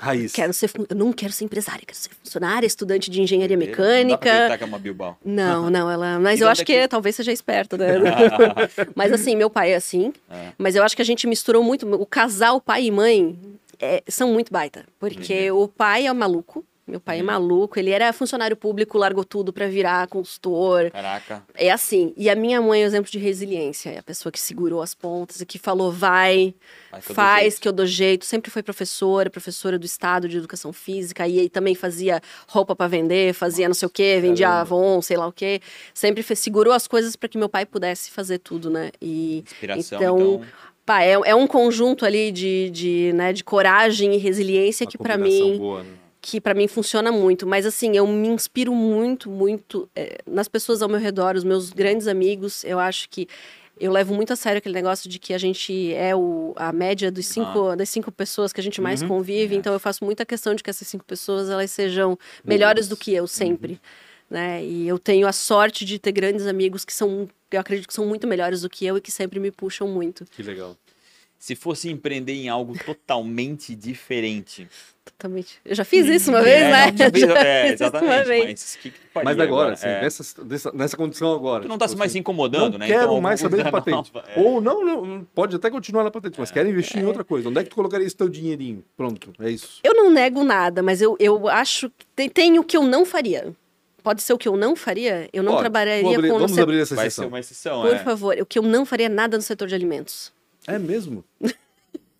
[0.00, 0.32] Raiz.
[0.32, 4.48] Quero ser, eu não quero ser empresária, quero ser funcionária, estudante de engenharia mecânica.
[4.48, 5.18] Não que é uma Bilbao.
[5.24, 6.18] Não, não, ela.
[6.18, 7.86] Mas eu acho que, que talvez seja esperta, né?
[8.94, 10.12] mas assim, meu pai é assim.
[10.30, 10.48] É.
[10.58, 11.86] Mas eu acho que a gente misturou muito.
[11.94, 13.38] O casal pai e mãe
[13.80, 14.84] é, são muito baita.
[14.98, 15.62] Porque uhum.
[15.62, 16.64] o pai é maluco.
[16.86, 17.26] Meu pai é uhum.
[17.26, 20.90] maluco, ele era funcionário público, largou tudo para virar consultor.
[20.90, 21.42] Caraca.
[21.54, 22.12] É assim.
[22.14, 23.88] E a minha mãe é um exemplo de resiliência.
[23.88, 26.54] É a pessoa que segurou as pontas e que falou: vai,
[27.00, 28.26] que faz que eu dou jeito.
[28.26, 31.26] Sempre foi professora, professora do Estado de Educação Física.
[31.26, 34.60] E aí também fazia roupa para vender, fazia Nossa, não sei o quê, vendia caramba.
[34.60, 35.62] Avon, sei lá o quê.
[35.94, 38.90] Sempre fez, segurou as coisas para que meu pai pudesse fazer tudo, né?
[39.00, 40.18] E, Inspiração, então...
[40.18, 40.46] então...
[40.84, 44.98] Pá, é, é um conjunto ali de, de, né, de coragem e resiliência Uma que
[44.98, 45.56] para mim.
[45.56, 46.03] Boa, né?
[46.24, 47.46] Que para mim funciona muito.
[47.46, 51.70] Mas assim, eu me inspiro muito, muito é, nas pessoas ao meu redor, os meus
[51.70, 52.64] grandes amigos.
[52.64, 53.28] Eu acho que
[53.78, 57.12] eu levo muito a sério aquele negócio de que a gente é o, a média
[57.12, 57.76] dos cinco, ah.
[57.76, 59.08] das cinco pessoas que a gente mais uhum.
[59.08, 59.58] convive, é.
[59.58, 63.12] então eu faço muita questão de que essas cinco pessoas elas sejam melhores do que
[63.12, 63.72] eu sempre.
[63.72, 63.78] Uhum.
[64.30, 64.64] Né?
[64.64, 68.06] E eu tenho a sorte de ter grandes amigos que são, eu acredito que são
[68.06, 70.24] muito melhores do que eu e que sempre me puxam muito.
[70.24, 70.74] Que legal.
[71.44, 74.66] Se fosse empreender em algo totalmente diferente,
[75.04, 75.60] Totalmente.
[75.62, 76.86] Eu já fiz isso uma vez, é, né?
[76.86, 78.46] Não, fiz, é, exatamente.
[78.46, 79.72] Mas, que que mas agora, agora?
[79.74, 80.00] Assim, é.
[80.00, 81.64] nessa, nessa, nessa condição agora.
[81.64, 82.86] Tu não está tipo, mais se incomodando, não né?
[82.86, 84.10] Quero então, mais saber de patente.
[84.14, 84.40] Nova, é.
[84.40, 86.54] Ou não, não, pode até continuar na patente, mas é.
[86.54, 87.06] quero investir em é.
[87.06, 87.50] outra coisa.
[87.50, 88.82] Onde é que tu colocaria esse teu dinheirinho?
[88.96, 89.80] Pronto, é isso.
[89.84, 93.04] Eu não nego nada, mas eu, eu acho que tem, tem o que eu não
[93.04, 93.52] faria.
[94.02, 95.28] Pode ser o que eu não faria?
[95.30, 95.64] Eu não Pode.
[95.64, 96.38] trabalharia abrir, com...
[96.38, 99.36] Vamos abrir essa Vai ser uma exceção, Por favor, o que eu não faria nada
[99.36, 100.32] no setor de alimentos.
[100.66, 101.24] É mesmo?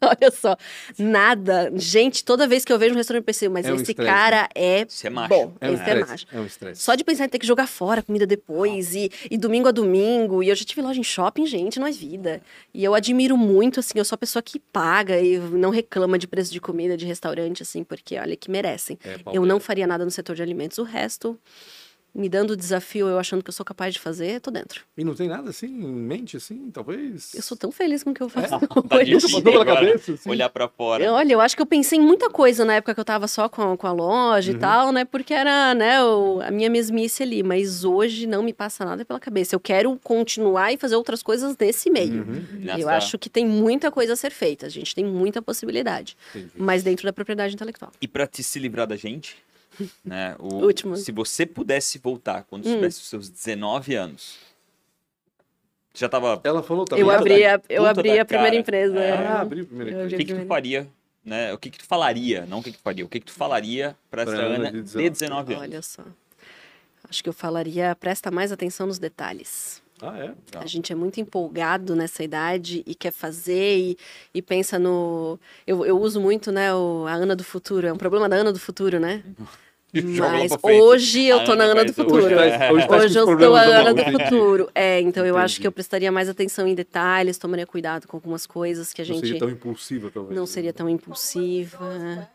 [0.05, 0.57] Olha só,
[0.99, 1.73] nada.
[1.77, 4.43] Gente, toda vez que eu vejo um restaurante, eu penso, mas é um esse cara
[4.43, 4.49] né?
[4.55, 5.29] é, é macho.
[5.29, 5.55] bom.
[5.61, 6.27] É um esse é macho.
[6.33, 6.83] É um estresse.
[6.83, 9.71] Só de pensar em ter que jogar fora a comida depois, e, e domingo a
[9.71, 10.43] domingo.
[10.43, 12.43] E eu já tive loja em shopping, gente, não é vida.
[12.73, 16.27] E eu admiro muito, assim, eu sou a pessoa que paga e não reclama de
[16.27, 18.99] preço de comida de restaurante, assim, porque olha que merecem.
[19.05, 20.79] É, eu não faria nada no setor de alimentos.
[20.79, 21.39] O resto
[22.15, 24.83] me dando o desafio, eu achando que eu sou capaz de fazer, tô dentro.
[24.97, 27.35] E não tem nada assim em mente, assim, talvez?
[27.35, 28.55] Eu sou tão feliz com o que eu faço.
[28.55, 28.59] É?
[28.89, 30.31] Tá difícil pela cabeça, assim.
[30.31, 31.13] Olhar para fora.
[31.13, 33.49] Olha, eu acho que eu pensei em muita coisa na época que eu tava só
[33.49, 34.57] com, com a loja uhum.
[34.57, 35.05] e tal, né?
[35.05, 37.43] Porque era, né, o, a minha mesmice ali.
[37.43, 39.57] Mas hoje não me passa nada pela cabeça.
[39.57, 42.23] Eu quero continuar e fazer outras coisas nesse meio.
[42.23, 42.45] Uhum.
[42.79, 44.67] Eu acho que tem muita coisa a ser feita.
[44.67, 46.17] A gente tem muita possibilidade.
[46.31, 46.53] Entendi.
[46.57, 47.91] Mas dentro da propriedade intelectual.
[48.01, 49.37] E para te se livrar da gente?
[50.05, 50.37] Né?
[50.39, 50.97] O, Último.
[50.97, 52.75] Se você pudesse voltar quando hum.
[52.75, 54.39] tivesse os seus 19 anos,
[55.95, 56.41] já tava.
[56.43, 57.05] Ela falou também.
[57.05, 58.99] Eu abri a, eu abri a primeira empresa.
[58.99, 59.13] É.
[59.13, 60.15] Ah, abri a primeira empresa.
[60.15, 60.89] O que, que tu faria?
[61.25, 61.53] Né?
[61.53, 62.45] O que, que tu falaria?
[62.47, 63.05] Não o que, que tu faria.
[63.05, 65.63] O que, que tu falaria para essa Ana de 19, de 19 anos?
[65.63, 66.03] Olha só.
[67.09, 69.83] Acho que eu falaria, presta mais atenção nos detalhes.
[70.03, 70.35] Ah, é?
[70.59, 73.99] A gente é muito empolgado nessa idade e quer fazer e,
[74.35, 75.39] e pensa no.
[75.67, 77.87] Eu, eu uso muito, né, o, a Ana do futuro.
[77.87, 79.23] É um problema da Ana do futuro, né?
[80.19, 82.25] Mas hoje eu tô na Ana do futuro.
[82.25, 84.71] Hoje, tá, hoje, tá hoje eu sou a Ana do futuro.
[84.75, 85.29] É, então Entendi.
[85.29, 89.01] eu acho que eu prestaria mais atenção em detalhes, tomaria cuidado com algumas coisas que
[89.01, 89.17] a gente.
[89.17, 90.37] Não seria tão impulsiva, talvez.
[90.37, 92.29] Não seria tão impulsiva.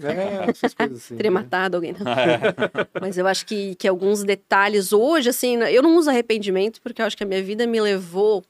[0.00, 1.16] É, essas coisas assim.
[1.16, 1.34] Teria né?
[1.34, 1.94] matado alguém.
[3.00, 7.06] Mas eu acho que, que alguns detalhes hoje, assim, eu não uso arrependimento, porque eu
[7.06, 8.42] acho que a minha vida me levou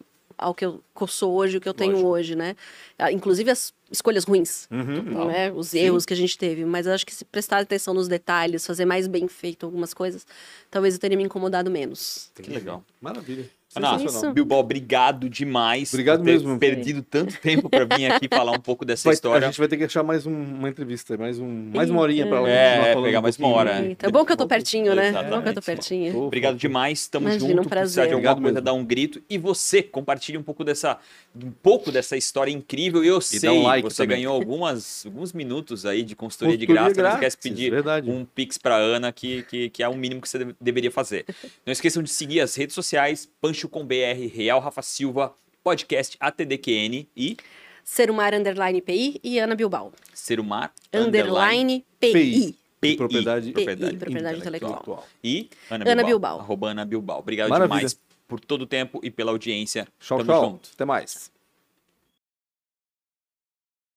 [0.42, 2.08] ao que eu, que eu sou hoje, o que eu tenho Lógico.
[2.10, 2.56] hoje, né?
[2.98, 5.52] Ah, inclusive as escolhas ruins, uhum, né?
[5.52, 5.78] Os Sim.
[5.78, 6.64] erros que a gente teve.
[6.64, 10.26] Mas acho que se prestar atenção nos detalhes, fazer mais bem feito algumas coisas,
[10.70, 12.30] talvez eu teria me incomodado menos.
[12.34, 12.84] Que legal.
[13.00, 13.48] Maravilha.
[13.74, 16.58] Ana, Bilbao, obrigado demais obrigado por ter mesmo.
[16.58, 19.46] perdido tanto tempo para vir aqui falar um pouco dessa vai, história.
[19.46, 22.26] A gente vai ter que achar mais um, uma entrevista, mais, um, mais uma horinha
[22.26, 23.82] para é, pegar mais uma hora.
[23.82, 25.08] Eita, é bom que eu tô pertinho, né?
[25.08, 26.22] É bom que eu tô pertinho.
[26.24, 27.66] Obrigado demais, tamo Imagina, junto.
[27.66, 27.82] Um prazer.
[27.82, 29.22] Precisar de alguma coisa, dá um grito.
[29.28, 30.98] E você, compartilhe um pouco dessa,
[31.34, 33.02] um pouco dessa história incrível.
[33.02, 34.18] Eu e sei, um like você também.
[34.18, 36.94] ganhou algumas, alguns minutos aí de consultoria, de graça.
[36.94, 38.10] Grátis, não esquece de pedir verdade.
[38.10, 41.24] um pix para Ana, que, que, que é o mínimo que você deveria fazer.
[41.64, 47.08] Não esqueçam de seguir as redes sociais, Pancho com BR, Real Rafa Silva, podcast ATDQN
[47.16, 47.36] e.
[47.84, 49.92] Serumar Underline PI e Ana Bilbao.
[50.14, 52.12] Serumar Underline PI.
[52.12, 52.58] PI.
[52.80, 52.96] PI.
[52.96, 54.72] Propriedade, propriedade, propriedade intelectual.
[54.72, 55.08] intelectual.
[55.22, 56.06] E Ana, Ana Bilbao.
[56.06, 56.40] Bilbao.
[56.40, 57.18] Arroba Ana Bilbao.
[57.18, 57.78] Obrigado Maravilha.
[57.78, 59.86] demais por todo o tempo e pela audiência.
[59.98, 60.50] Tchau, Tamo tchau.
[60.50, 60.70] Junto.
[60.74, 61.31] Até mais.